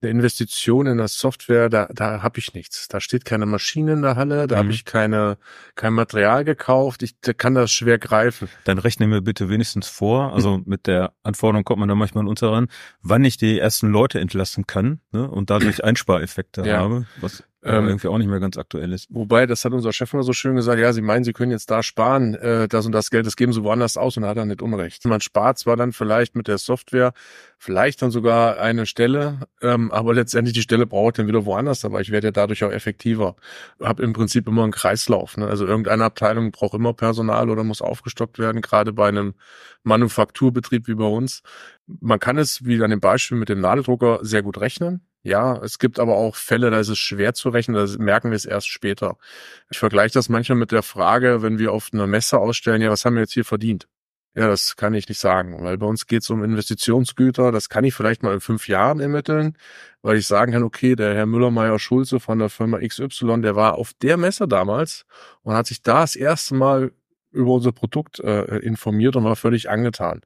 [0.02, 2.88] eine Investition in das Software, da, da habe ich nichts.
[2.88, 4.58] Da steht keine Maschine in der Halle, da mhm.
[4.58, 5.38] habe ich keine,
[5.74, 8.48] kein Material gekauft, ich da kann das schwer greifen.
[8.64, 12.52] Dann rechnen wir bitte wenigstens vor, also mit der Anforderung kommt man da manchmal unter
[12.52, 12.68] ran,
[13.02, 16.78] wann ich die ersten Leute entlassen kann ne, und dadurch Einspareffekte ja.
[16.78, 19.07] habe, was ähm, irgendwie auch nicht mehr ganz aktuell ist.
[19.11, 21.70] Wobei, das hat unser Chef immer so schön gesagt, ja, Sie meinen, Sie können jetzt
[21.70, 24.37] da sparen, äh, das und das Geld, das geben Sie woanders aus und da hat
[24.37, 25.05] er nicht Unrecht.
[25.05, 27.12] Man spart zwar dann vielleicht mit der Software,
[27.59, 31.85] vielleicht dann sogar eine Stelle, ähm, aber letztendlich die Stelle brauche ich dann wieder woanders,
[31.85, 33.37] aber ich werde ja dadurch auch effektiver.
[33.81, 35.37] Hab im Prinzip immer einen Kreislauf.
[35.37, 35.46] Ne?
[35.46, 39.35] Also irgendeine Abteilung braucht immer Personal oder muss aufgestockt werden, gerade bei einem
[39.85, 41.42] Manufakturbetrieb wie bei uns.
[41.87, 45.07] Man kann es, wie an dem Beispiel mit dem Nadeldrucker, sehr gut rechnen.
[45.24, 48.37] Ja, es gibt aber auch Fälle, da ist es schwer zu rechnen, da merken wir
[48.37, 49.18] es erst später.
[49.70, 53.04] Ich vergleiche das manchmal mit der Frage, wenn wir auf einer Messe ausstellen, ja, was
[53.04, 53.88] haben wir jetzt hier verdient?
[54.35, 57.52] Ja, das kann ich nicht sagen, weil bei uns geht es um Investitionsgüter.
[57.52, 59.58] Das kann ich vielleicht mal in fünf Jahren ermitteln,
[60.00, 63.92] weil ich sagen kann, okay, der Herr Müller-Meyer-Schulze von der Firma XY, der war auf
[64.00, 65.04] der Messe damals
[65.42, 66.92] und hat sich da das erste Mal
[67.30, 70.22] über unser Produkt äh, informiert und war völlig angetan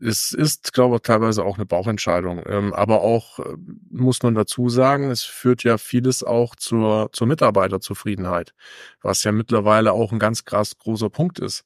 [0.00, 2.42] es ist, glaube ich, teilweise auch eine Bauchentscheidung.
[2.46, 3.56] Ähm, aber auch äh,
[3.90, 8.54] muss man dazu sagen, es führt ja vieles auch zur, zur Mitarbeiterzufriedenheit,
[9.02, 11.64] was ja mittlerweile auch ein ganz krass großer Punkt ist.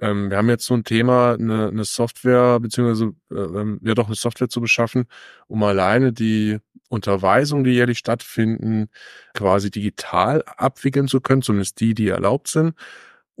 [0.00, 4.06] Ähm, wir haben jetzt so ein Thema, eine, eine Software, beziehungsweise äh, ähm, ja doch
[4.06, 5.06] eine Software zu beschaffen,
[5.46, 8.88] um alleine die Unterweisungen, die jährlich stattfinden,
[9.34, 12.74] quasi digital abwickeln zu können, zumindest die, die erlaubt sind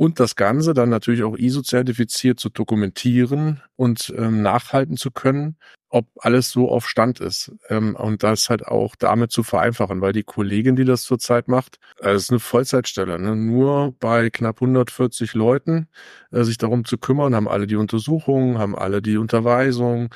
[0.00, 5.58] und das Ganze dann natürlich auch ISO-zertifiziert zu dokumentieren und ähm, nachhalten zu können,
[5.90, 7.52] ob alles so auf Stand ist.
[7.68, 11.80] Ähm, und das halt auch damit zu vereinfachen, weil die Kollegin, die das zurzeit macht,
[12.00, 13.18] äh, ist eine Vollzeitstelle.
[13.18, 13.36] Ne?
[13.36, 15.86] Nur bei knapp 140 Leuten
[16.30, 20.08] äh, sich darum zu kümmern, haben alle die Untersuchungen, haben alle die Unterweisungen,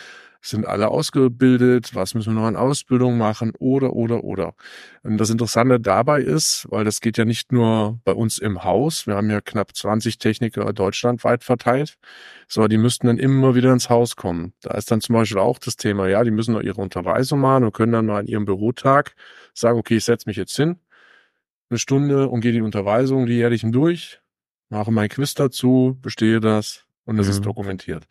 [0.48, 3.52] sind alle ausgebildet, was müssen wir noch an Ausbildung machen?
[3.58, 4.54] Oder, oder, oder.
[5.02, 9.06] Und das Interessante dabei ist, weil das geht ja nicht nur bei uns im Haus,
[9.06, 11.96] wir haben ja knapp 20 Techniker deutschlandweit verteilt,
[12.46, 14.52] sondern die müssten dann immer wieder ins Haus kommen.
[14.60, 17.64] Da ist dann zum Beispiel auch das Thema, ja, die müssen noch ihre Unterweisung machen
[17.64, 19.14] und können dann mal an ihrem Bürotag
[19.54, 20.76] sagen, okay, ich setze mich jetzt hin,
[21.70, 24.20] eine Stunde und gehe die Unterweisung, die jährlichen durch,
[24.68, 27.32] mache mein Quiz dazu, bestehe das, und es mhm.
[27.32, 28.06] ist dokumentiert.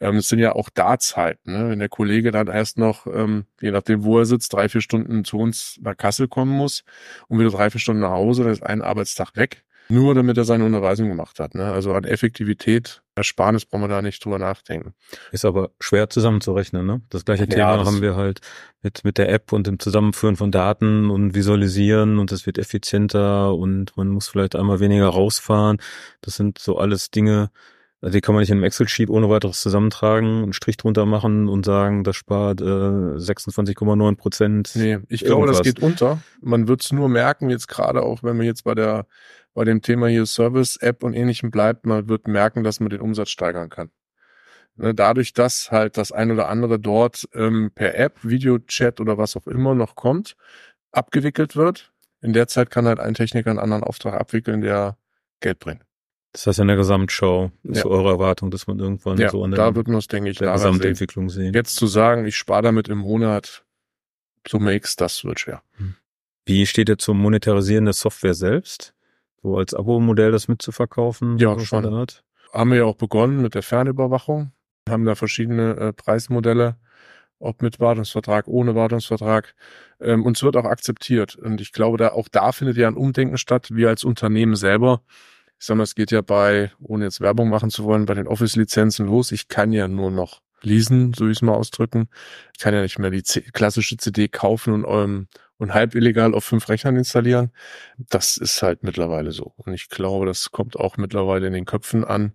[0.00, 1.52] Ähm, es sind ja auch Dartzeiten.
[1.52, 1.70] Ne?
[1.70, 5.24] Wenn der Kollege dann erst noch, ähm, je nachdem wo er sitzt, drei, vier Stunden
[5.24, 6.84] zu uns nach Kassel kommen muss
[7.28, 9.64] und wieder drei, vier Stunden nach Hause, dann ist ein Arbeitstag weg.
[9.88, 11.54] Nur damit er seine Unterweisung gemacht hat.
[11.54, 11.70] Ne?
[11.70, 14.94] Also an Effektivität, Ersparnis brauchen wir da nicht drüber nachdenken.
[15.30, 16.86] Ist aber schwer zusammenzurechnen.
[16.86, 17.02] Ne?
[17.10, 18.40] Das gleiche Thema ja, das haben wir halt
[18.82, 23.54] mit, mit der App und dem Zusammenführen von Daten und Visualisieren und es wird effizienter
[23.54, 25.76] und man muss vielleicht einmal weniger rausfahren.
[26.22, 27.50] Das sind so alles Dinge,
[28.10, 31.64] die kann man nicht in einem Excel-Sheet ohne weiteres zusammentragen, einen Strich drunter machen und
[31.64, 34.72] sagen, das spart äh, 26,9 Prozent.
[34.74, 36.20] Nee, ich glaube, das geht unter.
[36.40, 39.06] Man wird es nur merken, jetzt gerade auch, wenn man jetzt bei der
[39.54, 43.30] bei dem Thema hier Service-App und ähnlichem bleibt, man wird merken, dass man den Umsatz
[43.30, 43.90] steigern kann.
[44.76, 49.36] Ne, dadurch, dass halt das ein oder andere dort ähm, per App, Videochat oder was
[49.36, 50.34] auch immer noch kommt,
[50.90, 51.92] abgewickelt wird.
[52.20, 54.96] In der Zeit kann halt ein Techniker einen anderen Auftrag abwickeln, der
[55.38, 55.82] Geld bringt.
[56.34, 57.86] Das heißt in der Gesamtschau ist ja.
[57.86, 60.38] eure Erwartung, dass man irgendwann ja, so an der, da wird man es, denke ich,
[60.38, 61.44] der Gesamtentwicklung sehen.
[61.44, 61.54] sehen.
[61.54, 63.64] Jetzt zu sagen, ich spare damit im Monat
[64.48, 65.62] so Makes, das wird schwer.
[65.76, 65.94] Hm.
[66.44, 68.94] Wie steht ihr zum Monetarisieren der Software selbst?
[69.44, 71.38] So als Abo-Modell das mitzuverkaufen?
[71.38, 71.84] Ja, schon.
[72.52, 74.50] Haben wir ja auch begonnen mit der Fernüberwachung.
[74.88, 76.76] Haben da verschiedene äh, Preismodelle,
[77.38, 79.54] ob mit Wartungsvertrag, ohne Wartungsvertrag.
[80.00, 81.36] Ähm, uns wird auch akzeptiert.
[81.36, 83.68] Und ich glaube, da auch da findet ja ein Umdenken statt.
[83.70, 85.00] Wir als Unternehmen selber
[85.58, 88.26] ich sag mal, es geht ja bei, ohne jetzt Werbung machen zu wollen, bei den
[88.26, 89.32] Office-Lizenzen los.
[89.32, 92.08] Ich kann ja nur noch leasen, so ich es mal ausdrücken.
[92.52, 96.34] Ich kann ja nicht mehr die C klassische CD kaufen und, ähm, und halb illegal
[96.34, 97.52] auf fünf Rechnern installieren.
[97.98, 99.52] Das ist halt mittlerweile so.
[99.56, 102.32] Und ich glaube, das kommt auch mittlerweile in den Köpfen an.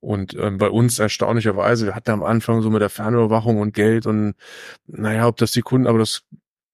[0.00, 4.06] Und ähm, bei uns erstaunlicherweise, wir hatten am Anfang so mit der Fernüberwachung und Geld
[4.06, 4.34] und
[4.86, 6.22] naja, ob das die Kunden, aber das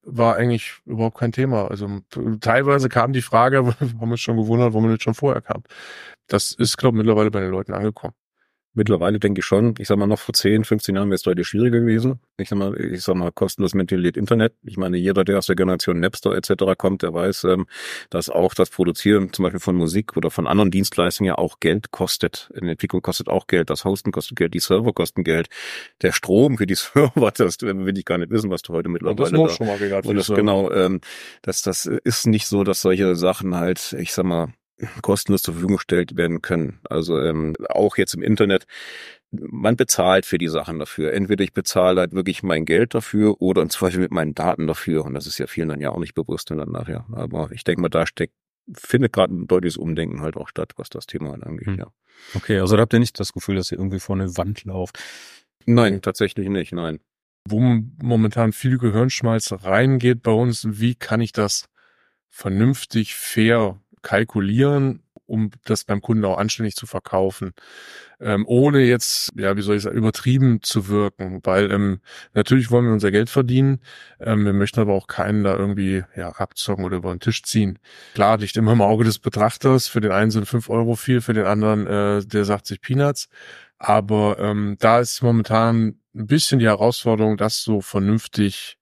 [0.06, 1.68] war eigentlich überhaupt kein Thema.
[1.70, 2.00] Also
[2.40, 3.66] teilweise kam die Frage,
[4.08, 5.62] wir uns schon gewundert, warum nicht schon vorher kam.
[6.28, 8.14] Das ist, glaube ich, mittlerweile bei den Leuten angekommen.
[8.74, 11.46] Mittlerweile denke ich schon, ich sag mal, noch vor 10, 15 Jahren wäre es deutlich
[11.46, 12.18] schwieriger gewesen.
[12.36, 14.52] Ich sag mal, ich sag mal, kostenlos Mentalität Internet.
[14.64, 16.76] Ich meine, jeder, der aus der Generation Napster etc.
[16.76, 17.66] kommt, der weiß, ähm,
[18.10, 21.92] dass auch das Produzieren zum Beispiel von Musik oder von anderen Dienstleistungen ja auch Geld
[21.92, 22.50] kostet.
[22.60, 25.48] Eine Entwicklung kostet auch Geld, das Hosten kostet Geld, die Server kosten Geld,
[26.02, 29.16] der Strom für die Server, das will ich gar nicht wissen, was du heute mittlerweile
[29.16, 31.00] das muss schon mal gehabt und das genau, ähm,
[31.42, 34.52] das, das ist nicht so, dass solche Sachen halt, ich sag mal,
[35.02, 36.80] kostenlos zur Verfügung gestellt werden können.
[36.88, 38.66] Also ähm, auch jetzt im Internet,
[39.30, 41.12] man bezahlt für die Sachen dafür.
[41.12, 45.04] Entweder ich bezahle halt wirklich mein Geld dafür oder im Zweifel mit meinen Daten dafür.
[45.04, 47.06] Und das ist ja vielen dann ja auch nicht bewusst dann nachher.
[47.12, 48.34] Aber ich denke mal, da steckt,
[48.72, 51.78] findet gerade ein deutliches Umdenken halt auch statt, was das Thema angeht, hm.
[51.78, 51.86] ja.
[52.34, 54.98] Okay, also da habt ihr nicht das Gefühl, dass ihr irgendwie vor eine Wand lauft?
[55.66, 57.00] Nein, tatsächlich nicht, nein.
[57.46, 61.68] Wo momentan viel Gehirnschmalz reingeht bei uns, wie kann ich das
[62.30, 67.54] vernünftig, fair kalkulieren, um das beim Kunden auch anständig zu verkaufen,
[68.20, 72.00] ähm, ohne jetzt, ja, wie soll ich sagen, übertrieben zu wirken, weil ähm,
[72.34, 73.80] natürlich wollen wir unser Geld verdienen,
[74.20, 77.78] ähm, wir möchten aber auch keinen da irgendwie ja, abzocken oder über den Tisch ziehen.
[78.14, 81.34] Klar, liegt immer im Auge des Betrachters, für den einen sind fünf Euro viel, für
[81.34, 83.28] den anderen, äh, der sagt sich Peanuts,
[83.78, 88.78] aber ähm, da ist momentan ein bisschen die Herausforderung, das so vernünftig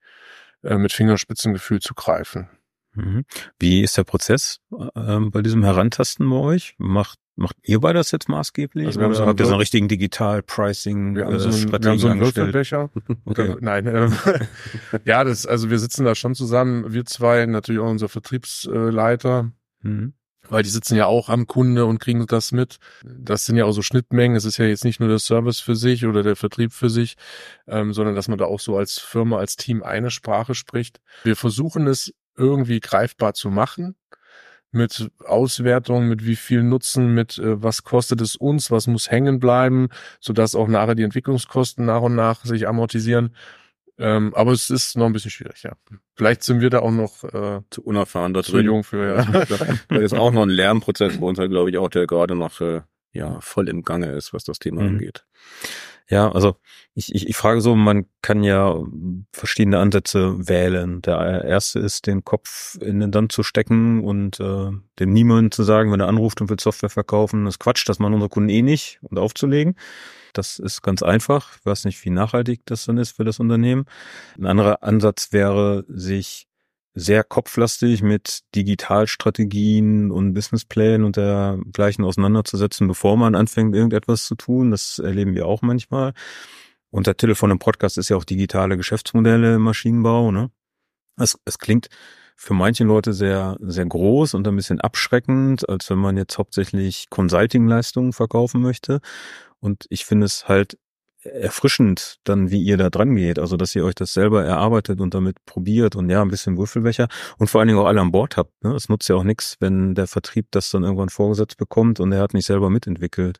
[0.63, 2.49] äh, mit Fingerspitzengefühl zu greifen.
[2.95, 3.25] Mhm.
[3.59, 4.61] Wie ist der Prozess
[4.95, 6.75] ähm, bei diesem Herantasten bei euch?
[6.79, 8.87] Macht Macht ihr beide das jetzt maßgeblich?
[8.87, 11.91] Also wir haben so habt ihr so einen richtigen Digital-Pricing wir haben so einen, wir
[11.91, 12.91] haben so einen Würfelbecher.
[13.25, 13.57] okay.
[13.61, 14.15] Nein, ähm,
[15.07, 19.51] ja, das, also wir sitzen da schon zusammen, wir zwei, natürlich auch unser Vertriebsleiter,
[19.81, 20.13] mhm.
[20.51, 22.77] weil die sitzen ja auch am Kunde und kriegen das mit.
[23.03, 24.37] Das sind ja auch so Schnittmengen.
[24.37, 27.17] Es ist ja jetzt nicht nur der Service für sich oder der Vertrieb für sich,
[27.67, 31.01] ähm, sondern dass man da auch so als Firma, als Team eine Sprache spricht.
[31.25, 33.97] Wir versuchen es irgendwie greifbar zu machen
[34.73, 39.39] mit Auswertung, mit wie viel Nutzen, mit äh, was kostet es uns, was muss hängen
[39.39, 43.37] bleiben, sodass auch nachher die Entwicklungskosten nach und nach sich amortisieren.
[43.99, 45.73] Ähm, aber es ist noch ein bisschen schwierig, ja.
[46.15, 49.17] Vielleicht sind wir da auch noch äh, zu unerfahren, zu jung für.
[49.17, 49.45] Ja.
[49.89, 52.61] das ist auch noch ein Lernprozess bei uns, halt, glaube ich, auch der gerade noch
[52.63, 52.81] äh,
[53.13, 54.89] ja voll im Gange ist, was das Thema mhm.
[54.89, 55.27] angeht.
[56.13, 56.57] Ja, also
[56.95, 58.77] ich, ich, ich frage so, man kann ja
[59.33, 61.01] verschiedene Ansätze wählen.
[61.01, 65.63] Der erste ist, den Kopf in den Damm zu stecken und äh, dem niemanden zu
[65.63, 68.61] sagen, wenn er anruft und will Software verkaufen, das Quatsch, das machen unsere Kunden eh
[68.61, 69.75] nicht und aufzulegen.
[70.35, 71.57] Das ist ganz einfach.
[71.59, 73.87] Ich weiß nicht, wie nachhaltig das dann ist für das Unternehmen.
[74.37, 76.47] Ein anderer Ansatz wäre, sich
[76.95, 84.71] sehr kopflastig mit Digitalstrategien und Businessplänen und dergleichen auseinanderzusetzen, bevor man anfängt, irgendetwas zu tun.
[84.71, 86.13] Das erleben wir auch manchmal.
[86.91, 90.31] Und der Titel von dem Podcast ist ja auch digitale Geschäftsmodelle im Maschinenbau.
[90.31, 90.51] Ne?
[91.17, 91.89] Es, es klingt
[92.37, 97.07] für manche Leute sehr, sehr groß und ein bisschen abschreckend, als wenn man jetzt hauptsächlich
[97.09, 99.01] Consulting-Leistungen verkaufen möchte.
[99.61, 100.77] Und ich finde es halt
[101.25, 103.39] erfrischend dann, wie ihr da dran geht.
[103.39, 107.09] Also, dass ihr euch das selber erarbeitet und damit probiert und ja, ein bisschen Würfelbecher
[107.39, 108.65] und vor allen Dingen auch alle an Bord habt.
[108.65, 108.75] Ne?
[108.75, 112.21] Es nutzt ja auch nichts, wenn der Vertrieb das dann irgendwann vorgesetzt bekommt und er
[112.21, 113.39] hat nicht selber mitentwickelt.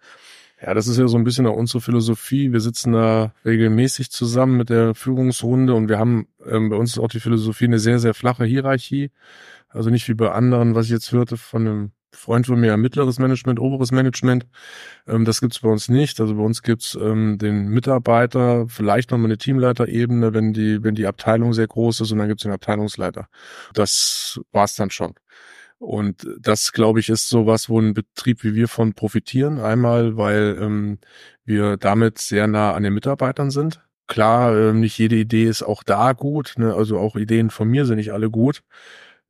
[0.65, 2.53] Ja, das ist ja so ein bisschen auch unsere Philosophie.
[2.53, 6.99] Wir sitzen da regelmäßig zusammen mit der Führungsrunde und wir haben ähm, bei uns ist
[7.01, 9.11] auch die Philosophie eine sehr, sehr flache Hierarchie.
[9.69, 13.19] Also nicht wie bei anderen, was ich jetzt hörte von einem Freund von mir, mittleres
[13.19, 14.47] Management, oberes Management.
[15.07, 16.21] Ähm, das gibt's bei uns nicht.
[16.21, 21.07] Also bei uns gibt's ähm, den Mitarbeiter, vielleicht nochmal eine Teamleiterebene, wenn die, wenn die
[21.07, 23.29] Abteilung sehr groß ist und dann gibt's den Abteilungsleiter.
[23.75, 25.15] Das war's dann schon.
[25.83, 29.59] Und das, glaube ich, ist sowas, wo ein Betrieb wie wir von profitieren.
[29.59, 30.99] Einmal, weil ähm,
[31.45, 33.83] wir damit sehr nah an den Mitarbeitern sind.
[34.07, 36.55] Klar, ähm, nicht jede Idee ist auch da gut.
[36.57, 36.73] Ne?
[36.73, 38.63] Also auch Ideen von mir sind nicht alle gut.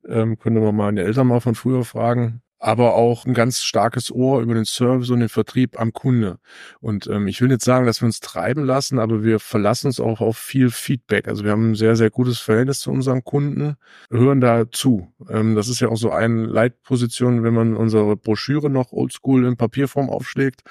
[0.07, 4.09] Ähm, könnte man mal meine Eltern mal von früher fragen aber auch ein ganz starkes
[4.09, 6.39] Ohr über den Service und den Vertrieb am Kunde.
[6.79, 9.99] Und ähm, ich will nicht sagen, dass wir uns treiben lassen, aber wir verlassen uns
[9.99, 11.27] auch auf viel Feedback.
[11.27, 13.75] Also wir haben ein sehr, sehr gutes Verhältnis zu unseren Kunden,
[14.09, 15.11] hören da zu.
[15.29, 19.57] Ähm, das ist ja auch so eine Leitposition, wenn man unsere Broschüre noch oldschool in
[19.57, 20.61] Papierform aufschlägt.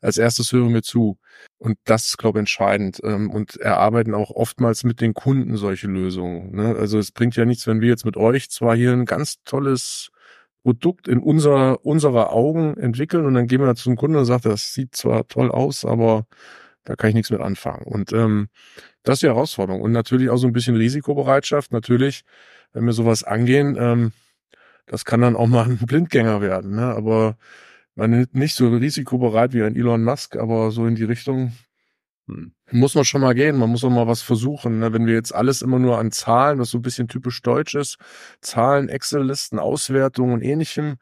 [0.00, 1.18] Als erstes hören wir zu.
[1.58, 3.00] Und das ist, glaube ich, entscheidend.
[3.02, 6.54] Ähm, und erarbeiten auch oftmals mit den Kunden solche Lösungen.
[6.54, 6.76] Ne?
[6.78, 10.12] Also es bringt ja nichts, wenn wir jetzt mit euch zwar hier ein ganz tolles
[10.62, 14.74] Produkt in unserer, unserer Augen entwickeln und dann gehen wir zum Kunden und sagt, das
[14.74, 16.26] sieht zwar toll aus, aber
[16.84, 17.84] da kann ich nichts mit anfangen.
[17.84, 18.48] Und ähm,
[19.02, 19.80] das ist die Herausforderung.
[19.80, 21.72] Und natürlich auch so ein bisschen Risikobereitschaft.
[21.72, 22.24] Natürlich,
[22.72, 24.12] wenn wir sowas angehen, ähm,
[24.86, 26.74] das kann dann auch mal ein Blindgänger werden.
[26.74, 26.82] Ne?
[26.82, 27.36] Aber
[27.94, 31.52] man nicht so risikobereit wie ein Elon Musk, aber so in die Richtung.
[32.70, 34.78] Muss man schon mal gehen, man muss auch mal was versuchen.
[34.78, 34.92] Ne?
[34.92, 37.98] Wenn wir jetzt alles immer nur an Zahlen, was so ein bisschen typisch deutsch ist,
[38.40, 40.96] Zahlen, Excel-Listen, Auswertungen und ähnlichem,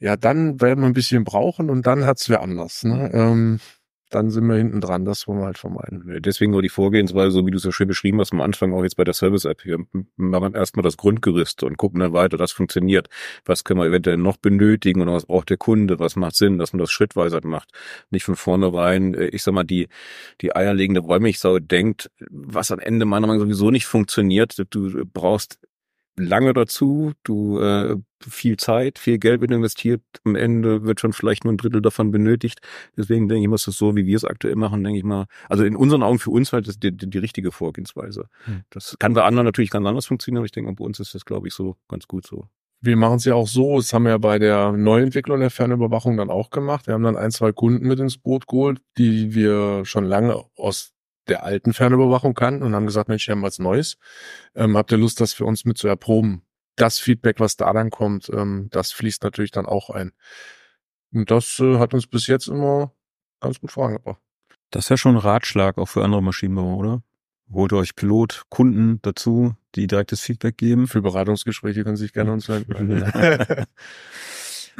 [0.00, 2.84] ja, dann werden wir ein bisschen brauchen und dann hat's wer anders.
[2.84, 3.10] Ne?
[3.12, 3.60] Ähm,
[4.14, 5.04] dann sind wir hinten dran.
[5.04, 6.20] Das wollen wir halt vermeiden.
[6.20, 8.82] Deswegen nur die Vorgehensweise, so wie du es ja schön beschrieben hast am Anfang, auch
[8.82, 9.78] jetzt bei der Service-App hier.
[10.16, 13.08] Machen wir erstmal das Grundgerüst und gucken dann weiter, das funktioniert.
[13.44, 15.98] Was können wir eventuell noch benötigen oder was braucht der Kunde?
[15.98, 17.70] Was macht Sinn, dass man das schrittweise macht?
[18.10, 19.88] Nicht von vornherein, äh, ich sag mal, die,
[20.40, 24.62] die eierlegende Wollmilchsau denkt, was am Ende meiner Meinung nach sowieso nicht funktioniert.
[24.70, 25.58] Du brauchst
[26.16, 31.44] lange dazu, du äh, viel Zeit, viel Geld wird investiert, am Ende wird schon vielleicht
[31.44, 32.60] nur ein Drittel davon benötigt.
[32.96, 35.26] Deswegen denke ich mal, ist das so, wie wir es aktuell machen, denke ich mal.
[35.48, 38.28] Also in unseren Augen für uns halt das die, die, die richtige Vorgehensweise.
[38.44, 38.62] Hm.
[38.70, 41.24] Das kann bei anderen natürlich ganz anders funktionieren, aber ich denke, bei uns ist das,
[41.24, 42.48] glaube ich, so ganz gut so.
[42.80, 46.18] Wir machen es ja auch so, das haben wir ja bei der Neuentwicklung der Fernüberwachung
[46.18, 46.86] dann auch gemacht.
[46.86, 50.93] Wir haben dann ein, zwei Kunden mit ins Boot geholt, die wir schon lange aus
[51.28, 53.96] der alten Fernüberwachung kannten und haben gesagt, Mensch, wir haben was Neues.
[54.54, 56.42] Ähm, habt ihr Lust, das für uns mit zu erproben?
[56.76, 60.12] Das Feedback, was da dann kommt, ähm, das fließt natürlich dann auch ein.
[61.12, 62.92] Und das äh, hat uns bis jetzt immer
[63.40, 64.20] ganz gut vorangebracht.
[64.70, 67.02] Das ist ja schon ein Ratschlag auch für andere Maschinenbauer, oder?
[67.52, 70.88] Holt euch Pilot, Kunden dazu, die direktes Feedback geben.
[70.88, 73.04] Für Beratungsgespräche können Sie sich gerne uns wenden.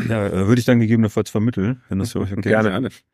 [0.09, 2.87] Ja, äh, würde ich dann gegebenenfalls vermitteln, wenn das für euch okay Gerne.
[2.89, 3.05] ist.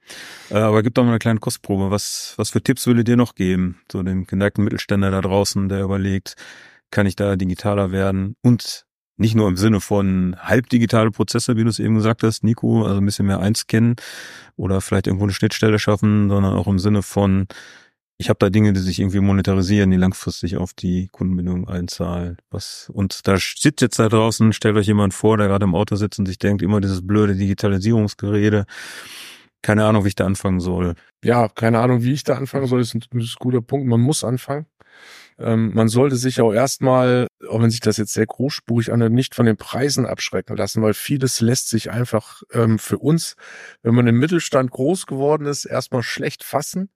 [0.49, 0.63] Gerne.
[0.63, 1.91] Äh, aber gibt doch mal eine kleine Kostprobe.
[1.91, 3.81] Was, was für Tipps würdet ihr noch geben?
[3.91, 6.35] So dem geneigten Mittelständler da draußen, der überlegt,
[6.91, 8.37] kann ich da digitaler werden?
[8.43, 12.85] Und nicht nur im Sinne von halbdigitale Prozesse, wie du es eben gesagt hast, Nico,
[12.87, 13.97] also ein bisschen mehr einscannen
[14.57, 17.47] oder vielleicht irgendwo eine Schnittstelle schaffen, sondern auch im Sinne von,
[18.21, 22.37] ich habe da Dinge, die sich irgendwie monetarisieren, die langfristig auf die Kundenbindung einzahlen.
[22.51, 25.97] Was und da sitzt jetzt da draußen, stellt euch jemand vor, der gerade im Auto
[25.97, 28.67] sitzt und sich denkt, immer dieses blöde Digitalisierungsgerede.
[29.63, 30.97] Keine Ahnung, wie ich da anfangen soll.
[31.25, 33.87] Ja, keine Ahnung, wie ich da anfangen soll, ist ein, ist ein guter Punkt.
[33.87, 34.67] Man muss anfangen.
[35.39, 39.35] Ähm, man sollte sich auch erstmal, auch wenn sich das jetzt sehr großspurig anhört, nicht
[39.35, 43.37] von den Preisen abschrecken lassen, weil vieles lässt sich einfach ähm, für uns,
[43.83, 46.91] wenn man im Mittelstand groß geworden ist, erstmal schlecht fassen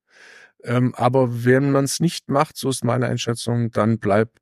[0.65, 4.39] ähm, aber wenn man es nicht macht, so ist meine Einschätzung, dann bleibt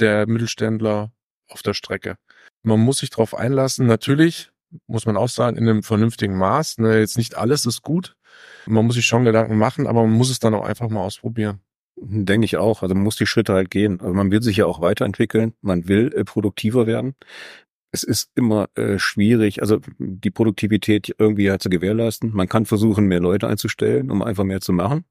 [0.00, 1.12] der Mittelständler
[1.48, 2.16] auf der Strecke.
[2.62, 3.86] Man muss sich darauf einlassen.
[3.86, 4.50] Natürlich
[4.86, 6.78] muss man auch sagen, in einem vernünftigen Maß.
[6.78, 8.14] Ne, jetzt nicht alles ist gut.
[8.66, 11.60] Man muss sich schon Gedanken machen, aber man muss es dann auch einfach mal ausprobieren.
[11.96, 12.82] Denke ich auch.
[12.82, 14.00] Also man muss die Schritte halt gehen.
[14.00, 15.54] Also man will sich ja auch weiterentwickeln.
[15.62, 17.14] Man will äh, produktiver werden
[17.90, 22.30] es ist immer äh, schwierig, also die Produktivität irgendwie halt zu gewährleisten.
[22.34, 25.04] Man kann versuchen, mehr Leute einzustellen, um einfach mehr zu machen,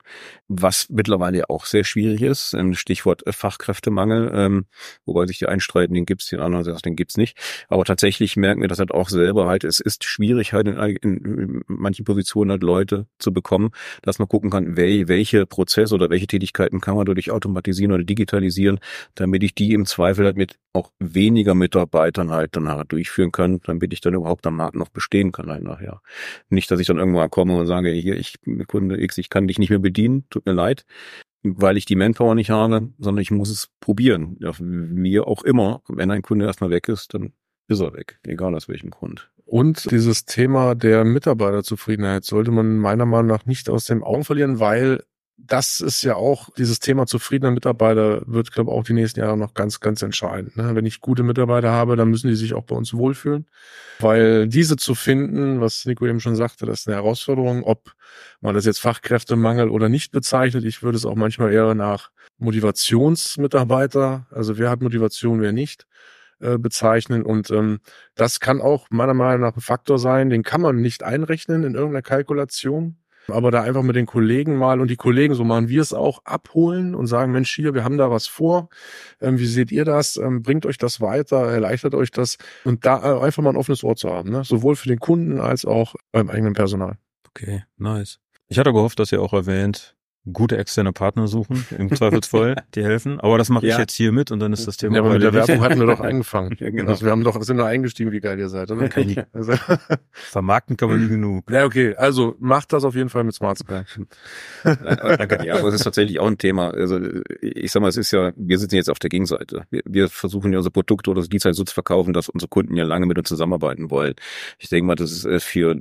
[0.48, 2.56] was mittlerweile auch sehr schwierig ist.
[2.74, 4.66] Stichwort äh, Fachkräftemangel, ähm,
[5.06, 7.38] wobei sich die einstreiten, den gibt's, den anderen sagen, den gibt's nicht.
[7.68, 11.26] Aber tatsächlich merken wir das halt auch selber halt, es ist schwierig halt in, in,
[11.26, 13.72] in manchen Positionen halt Leute zu bekommen,
[14.04, 18.04] dass man gucken kann, wel, welche Prozesse oder welche Tätigkeiten kann man dadurch automatisieren oder
[18.04, 18.80] digitalisieren,
[19.16, 23.60] damit ich die im Zweifel halt mit auch weniger Mitarbeitern halt dann nachher durchführen kann,
[23.64, 26.02] damit ich dann überhaupt am Markt noch bestehen kann halt nachher.
[26.50, 28.36] Nicht, dass ich dann irgendwann komme und sage, hier, ich
[28.68, 30.86] Kunde X, ich kann dich nicht mehr bedienen, tut mir leid,
[31.44, 34.38] weil ich die Manpower nicht habe, sondern ich muss es probieren.
[34.40, 35.82] Ja, mir auch immer.
[35.88, 37.34] Wenn ein Kunde erstmal weg ist, dann
[37.68, 39.30] ist er weg, egal aus welchem Grund.
[39.46, 44.60] Und dieses Thema der Mitarbeiterzufriedenheit sollte man meiner Meinung nach nicht aus dem Augen verlieren,
[44.60, 45.04] weil
[45.38, 49.38] das ist ja auch, dieses Thema zufriedener Mitarbeiter wird, glaube ich, auch die nächsten Jahre
[49.38, 50.58] noch ganz, ganz entscheidend.
[50.58, 50.76] Ne?
[50.76, 53.46] Wenn ich gute Mitarbeiter habe, dann müssen die sich auch bei uns wohlfühlen.
[54.00, 57.94] Weil diese zu finden, was Nico eben schon sagte, das ist eine Herausforderung, ob
[58.42, 60.66] man das jetzt Fachkräftemangel oder nicht bezeichnet.
[60.66, 62.10] Ich würde es auch manchmal eher nach
[62.40, 65.88] Motivationsmitarbeiter, also wer hat Motivation, wer nicht,
[66.40, 67.22] äh, bezeichnen.
[67.24, 67.80] Und ähm,
[68.16, 71.76] das kann auch meiner Meinung nach ein Faktor sein, den kann man nicht einrechnen in
[71.76, 72.98] irgendeiner Kalkulation
[73.30, 76.22] aber da einfach mit den Kollegen mal und die Kollegen, so machen wir es auch,
[76.26, 78.70] abholen und sagen, Mensch, hier, wir haben da was vor.
[79.20, 80.18] Ähm, wie seht ihr das?
[80.18, 81.52] Ähm, bringt euch das weiter?
[81.52, 82.38] Erleichtert euch das?
[82.64, 84.44] Und da äh, einfach mal ein offenes Ohr zu haben, ne?
[84.44, 86.98] sowohl für den Kunden als auch beim eigenen Personal.
[87.30, 88.20] Okay, nice.
[88.48, 89.97] Ich hatte gehofft, dass ihr auch erwähnt,
[90.32, 93.20] gute externe Partner suchen, im Zweifelsfall, die helfen.
[93.20, 93.74] Aber das mache ja.
[93.74, 94.96] ich jetzt hier mit und dann ist das Thema.
[94.96, 96.56] Ja, aber mit der Werbung hatten wir doch angefangen.
[96.60, 96.92] ja, genau.
[96.92, 98.88] Also wir haben doch, sind doch eingestiegen, wie geil ihr seid, oder?
[99.08, 99.26] Ja.
[99.32, 99.54] Also.
[100.12, 101.50] Vermarkten kann man nie genug.
[101.50, 101.96] Ja, okay.
[101.96, 103.84] Also macht das auf jeden Fall mit Smart Sky.
[104.64, 105.46] Danke.
[105.46, 106.72] Ja, aber es ist tatsächlich auch ein Thema.
[106.72, 107.00] Also
[107.42, 109.66] ich sag mal, es ist ja, wir sitzen jetzt auf der Gegenseite.
[109.70, 112.76] Wir, wir versuchen ja unser Produkt oder die Zeit so zu verkaufen, dass unsere Kunden
[112.76, 114.16] ja lange mit uns zusammenarbeiten wollen.
[114.58, 115.80] Ich denke mal, das ist äh, für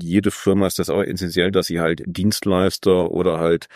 [0.00, 3.68] jede Firma ist das auch essentiell, dass sie halt Dienstleister oder halt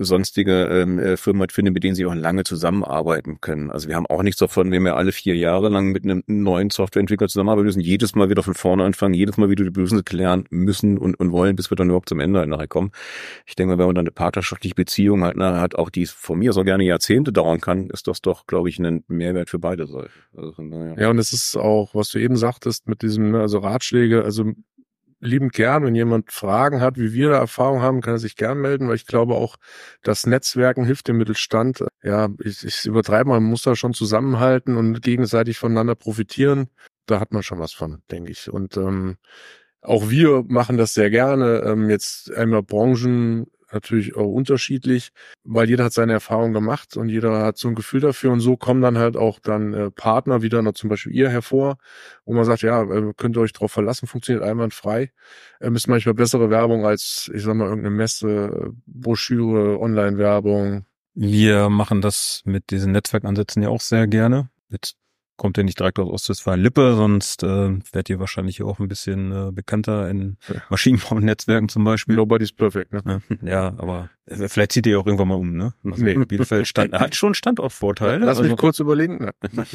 [0.00, 3.70] sonstige ähm, äh, Firmen halt finden, mit denen sie auch lange zusammenarbeiten können.
[3.70, 6.70] Also wir haben auch nichts davon, wenn wir alle vier Jahre lang mit einem neuen
[6.70, 10.44] Softwareentwickler zusammenarbeiten müssen, jedes Mal wieder von vorne anfangen, jedes Mal wieder die Bösen klären
[10.50, 12.92] müssen und, und wollen, bis wir dann überhaupt zum Ende halt nachher kommen.
[13.46, 16.38] Ich denke mal, wenn man dann eine partnerschaftliche Beziehung halt nachher hat, auch die von
[16.38, 19.86] mir so gerne Jahrzehnte dauern kann, ist das doch, glaube ich, ein Mehrwert für beide
[19.86, 20.10] Seiten.
[20.36, 20.94] Also ja.
[20.98, 24.52] ja, und es ist auch, was du eben sagtest, mit diesem, ne, also Ratschläge, also
[25.22, 25.84] liebend gern.
[25.84, 28.96] Wenn jemand Fragen hat, wie wir da Erfahrung haben, kann er sich gern melden, weil
[28.96, 29.56] ich glaube auch,
[30.02, 31.84] das Netzwerken hilft dem Mittelstand.
[32.02, 36.68] Ja, ich, ich übertreibe mal, man muss da schon zusammenhalten und gegenseitig voneinander profitieren.
[37.06, 38.50] Da hat man schon was von, denke ich.
[38.50, 39.16] Und ähm,
[39.80, 41.62] auch wir machen das sehr gerne.
[41.64, 45.10] Ähm, jetzt einmal Branchen natürlich auch unterschiedlich,
[45.44, 48.56] weil jeder hat seine Erfahrung gemacht und jeder hat so ein Gefühl dafür und so
[48.56, 51.78] kommen dann halt auch dann äh, Partner wieder, noch zum Beispiel ihr hervor,
[52.24, 55.12] wo man sagt, ja, äh, könnt ihr euch drauf verlassen, funktioniert einwandfrei.
[55.60, 60.84] Ähm, ist manchmal bessere Werbung als, ich sag mal, irgendeine Messe, Broschüre, Online-Werbung.
[61.14, 64.48] Wir machen das mit diesen Netzwerkansätzen ja auch sehr gerne.
[64.70, 64.96] Jetzt
[65.36, 69.50] kommt ihr nicht direkt aus Ostwestfalen-Lippe, sonst äh, werdet ihr wahrscheinlich auch ein bisschen äh,
[69.52, 70.36] bekannter in
[70.70, 72.16] Maschinenbau-Netzwerken zum Beispiel.
[72.16, 73.22] Nobody's perfect, ne?
[73.42, 75.74] Ja, aber äh, vielleicht zieht ihr auch irgendwann mal um, ne?
[75.84, 76.14] Also nee.
[76.14, 78.24] Bielefeld stand, hat schon Standortvorteile.
[78.24, 79.18] Lass mich also, kurz überlegen.
[79.18, 79.32] Ne?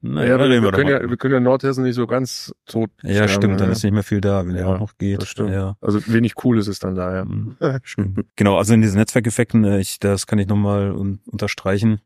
[0.00, 2.90] Naja, naja wir, wir, können ja, wir können ja Nordhessen nicht so ganz tot.
[3.02, 3.56] Ja, stimmt, ne?
[3.56, 5.22] dann ist nicht mehr viel da, wenn ja, er noch geht.
[5.22, 5.50] Das stimmt.
[5.50, 5.76] Ja.
[5.80, 7.24] Also wenig Cooles ist dann da, ja.
[7.24, 7.56] Mhm.
[8.36, 12.00] genau, also in diesen Netzwerkeffekten, äh, ich, das kann ich nochmal un unterstreichen.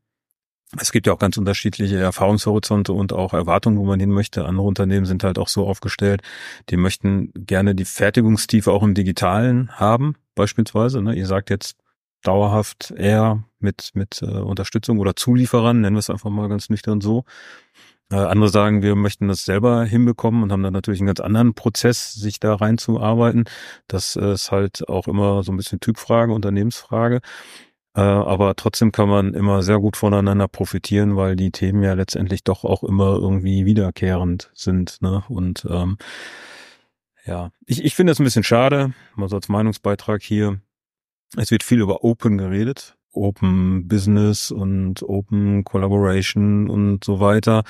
[0.81, 4.47] Es gibt ja auch ganz unterschiedliche Erfahrungshorizonte und auch Erwartungen, wo man hin möchte.
[4.47, 6.23] Andere Unternehmen sind halt auch so aufgestellt,
[6.71, 11.03] die möchten gerne die Fertigungstiefe auch im Digitalen haben, beispielsweise.
[11.03, 11.15] Ne?
[11.15, 11.77] Ihr sagt jetzt
[12.23, 17.03] dauerhaft eher mit, mit äh, Unterstützung oder Zulieferern, nennen wir es einfach mal ganz nüchtern
[17.03, 17.25] so.
[18.11, 21.55] Äh, andere sagen, wir möchten das selber hinbekommen und haben dann natürlich einen ganz anderen
[21.55, 23.45] Prozess, sich da reinzuarbeiten.
[23.89, 27.21] Das ist halt auch immer so ein bisschen Typfrage, Unternehmensfrage.
[27.95, 32.43] Äh, aber trotzdem kann man immer sehr gut voneinander profitieren, weil die Themen ja letztendlich
[32.43, 35.03] doch auch immer irgendwie wiederkehrend sind.
[35.03, 35.23] Ne?
[35.29, 35.99] Und ähm,
[37.27, 40.61] ja, ich, ich finde es ein bisschen schade, mal so als Meinungsbeitrag hier.
[41.37, 42.97] Es wird viel über Open geredet.
[43.15, 47.63] Open Business und Open Collaboration und so weiter.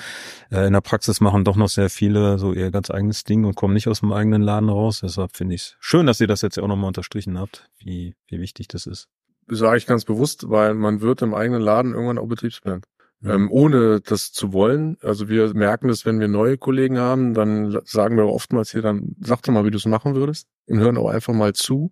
[0.49, 3.55] Äh, in der Praxis machen doch noch sehr viele so ihr ganz eigenes Ding und
[3.55, 5.01] kommen nicht aus dem eigenen Laden raus.
[5.03, 8.15] Deshalb finde ich es schön, dass ihr das jetzt ja auch nochmal unterstrichen habt, wie,
[8.27, 9.09] wie wichtig das ist
[9.47, 12.81] sage ich ganz bewusst, weil man wird im eigenen Laden irgendwann auch Betriebsplan.
[13.23, 13.29] Mhm.
[13.29, 14.97] Ähm, ohne das zu wollen.
[15.01, 19.15] Also wir merken das, wenn wir neue Kollegen haben, dann sagen wir oftmals hier, dann
[19.19, 21.91] sag doch mal, wie du es machen würdest und hören auch einfach mal zu,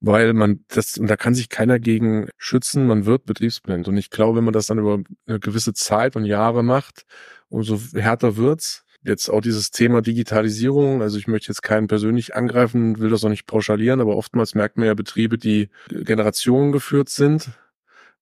[0.00, 3.86] weil man das, und da kann sich keiner gegen schützen, man wird betriebsblind.
[3.86, 7.04] Und ich glaube, wenn man das dann über eine gewisse Zeit und Jahre macht,
[7.48, 12.98] umso härter wird's jetzt auch dieses Thema Digitalisierung, also ich möchte jetzt keinen persönlich angreifen,
[12.98, 17.50] will das auch nicht pauschalieren, aber oftmals merkt man ja Betriebe, die Generationen geführt sind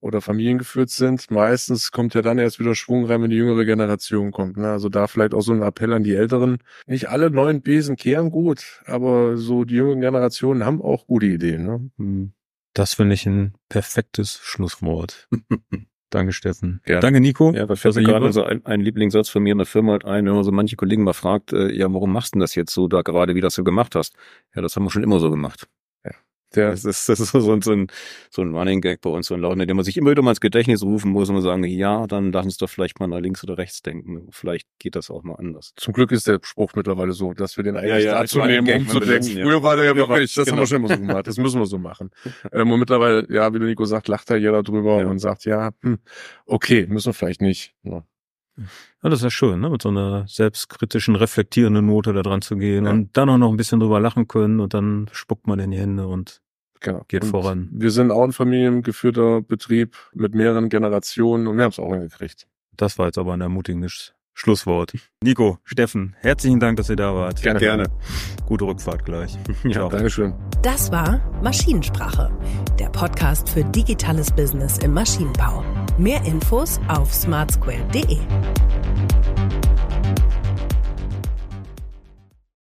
[0.01, 1.31] oder Familien geführt sind.
[1.31, 4.57] Meistens kommt ja dann erst wieder Schwung rein, wenn die jüngere Generation kommt.
[4.57, 4.71] Ne?
[4.71, 6.59] Also da vielleicht auch so ein Appell an die Älteren.
[6.87, 11.65] Nicht alle neuen Besen kehren gut, aber so die jüngeren Generationen haben auch gute Ideen.
[11.65, 11.91] Ne?
[11.99, 12.33] Hm.
[12.73, 15.29] Das finde ich ein perfektes Schlusswort.
[16.11, 16.81] Danke, Steffen.
[16.87, 17.01] Ja.
[17.01, 17.53] Danke, Nico.
[17.53, 20.05] Ja, da fällt mir gerade so ein, ein Lieblingssatz von mir in der Firma halt
[20.05, 22.57] ein, wenn man so manche Kollegen mal fragt, äh, ja, warum machst du denn das
[22.57, 24.15] jetzt so da gerade, wie das du gemacht hast?
[24.55, 25.69] Ja, das haben wir schon immer so gemacht.
[26.55, 27.87] Der, das ist, das ist so ein, so ein,
[28.29, 30.31] so ein Running Gag bei uns, so ein Laune, den man sich immer wieder mal
[30.31, 33.21] ins Gedächtnis rufen muss und man sagen, ja, dann lass uns doch vielleicht mal nach
[33.21, 34.27] links oder rechts denken.
[34.31, 35.73] Vielleicht geht das auch mal anders.
[35.77, 38.69] Zum Glück ist der Spruch mittlerweile so, dass wir den eigentlich ja, ja, dazu nehmen,
[38.69, 39.39] um zu denken.
[39.39, 39.45] Ja.
[39.45, 40.57] Früher war der ja wirklich, das genau.
[40.57, 42.11] haben wir schon immer so gemacht, das müssen wir so machen.
[42.53, 45.07] ähm, und mittlerweile, ja, wie der Nico sagt, lacht da jeder drüber ja.
[45.07, 45.99] und sagt, ja, hm,
[46.47, 47.75] okay, müssen wir vielleicht nicht.
[47.83, 48.05] Ja.
[49.03, 49.71] Ja, das ist ja schön, ne?
[49.71, 52.91] mit so einer selbstkritischen, reflektierenden Note da dran zu gehen ja.
[52.91, 55.79] und dann auch noch ein bisschen drüber lachen können und dann spuckt man in die
[55.79, 56.43] Hände und
[56.81, 57.05] genau.
[57.09, 57.69] geht und voran.
[57.73, 62.47] Wir sind auch ein familiengeführter Betrieb mit mehreren Generationen und wir haben es auch hingekriegt.
[62.77, 64.93] Das war jetzt aber ein ermutigendes Schlusswort.
[65.23, 67.43] Nico, Steffen, herzlichen Dank, dass ihr da wart.
[67.43, 67.61] Gerne.
[67.61, 67.85] Gerne.
[68.47, 69.37] Gute Rückfahrt gleich.
[69.65, 70.35] ja, Dankeschön.
[70.63, 72.31] Das war Maschinensprache,
[72.79, 75.65] der Podcast für digitales Business im Maschinenbau.
[75.99, 78.19] Mehr Infos auf smartsquare.de.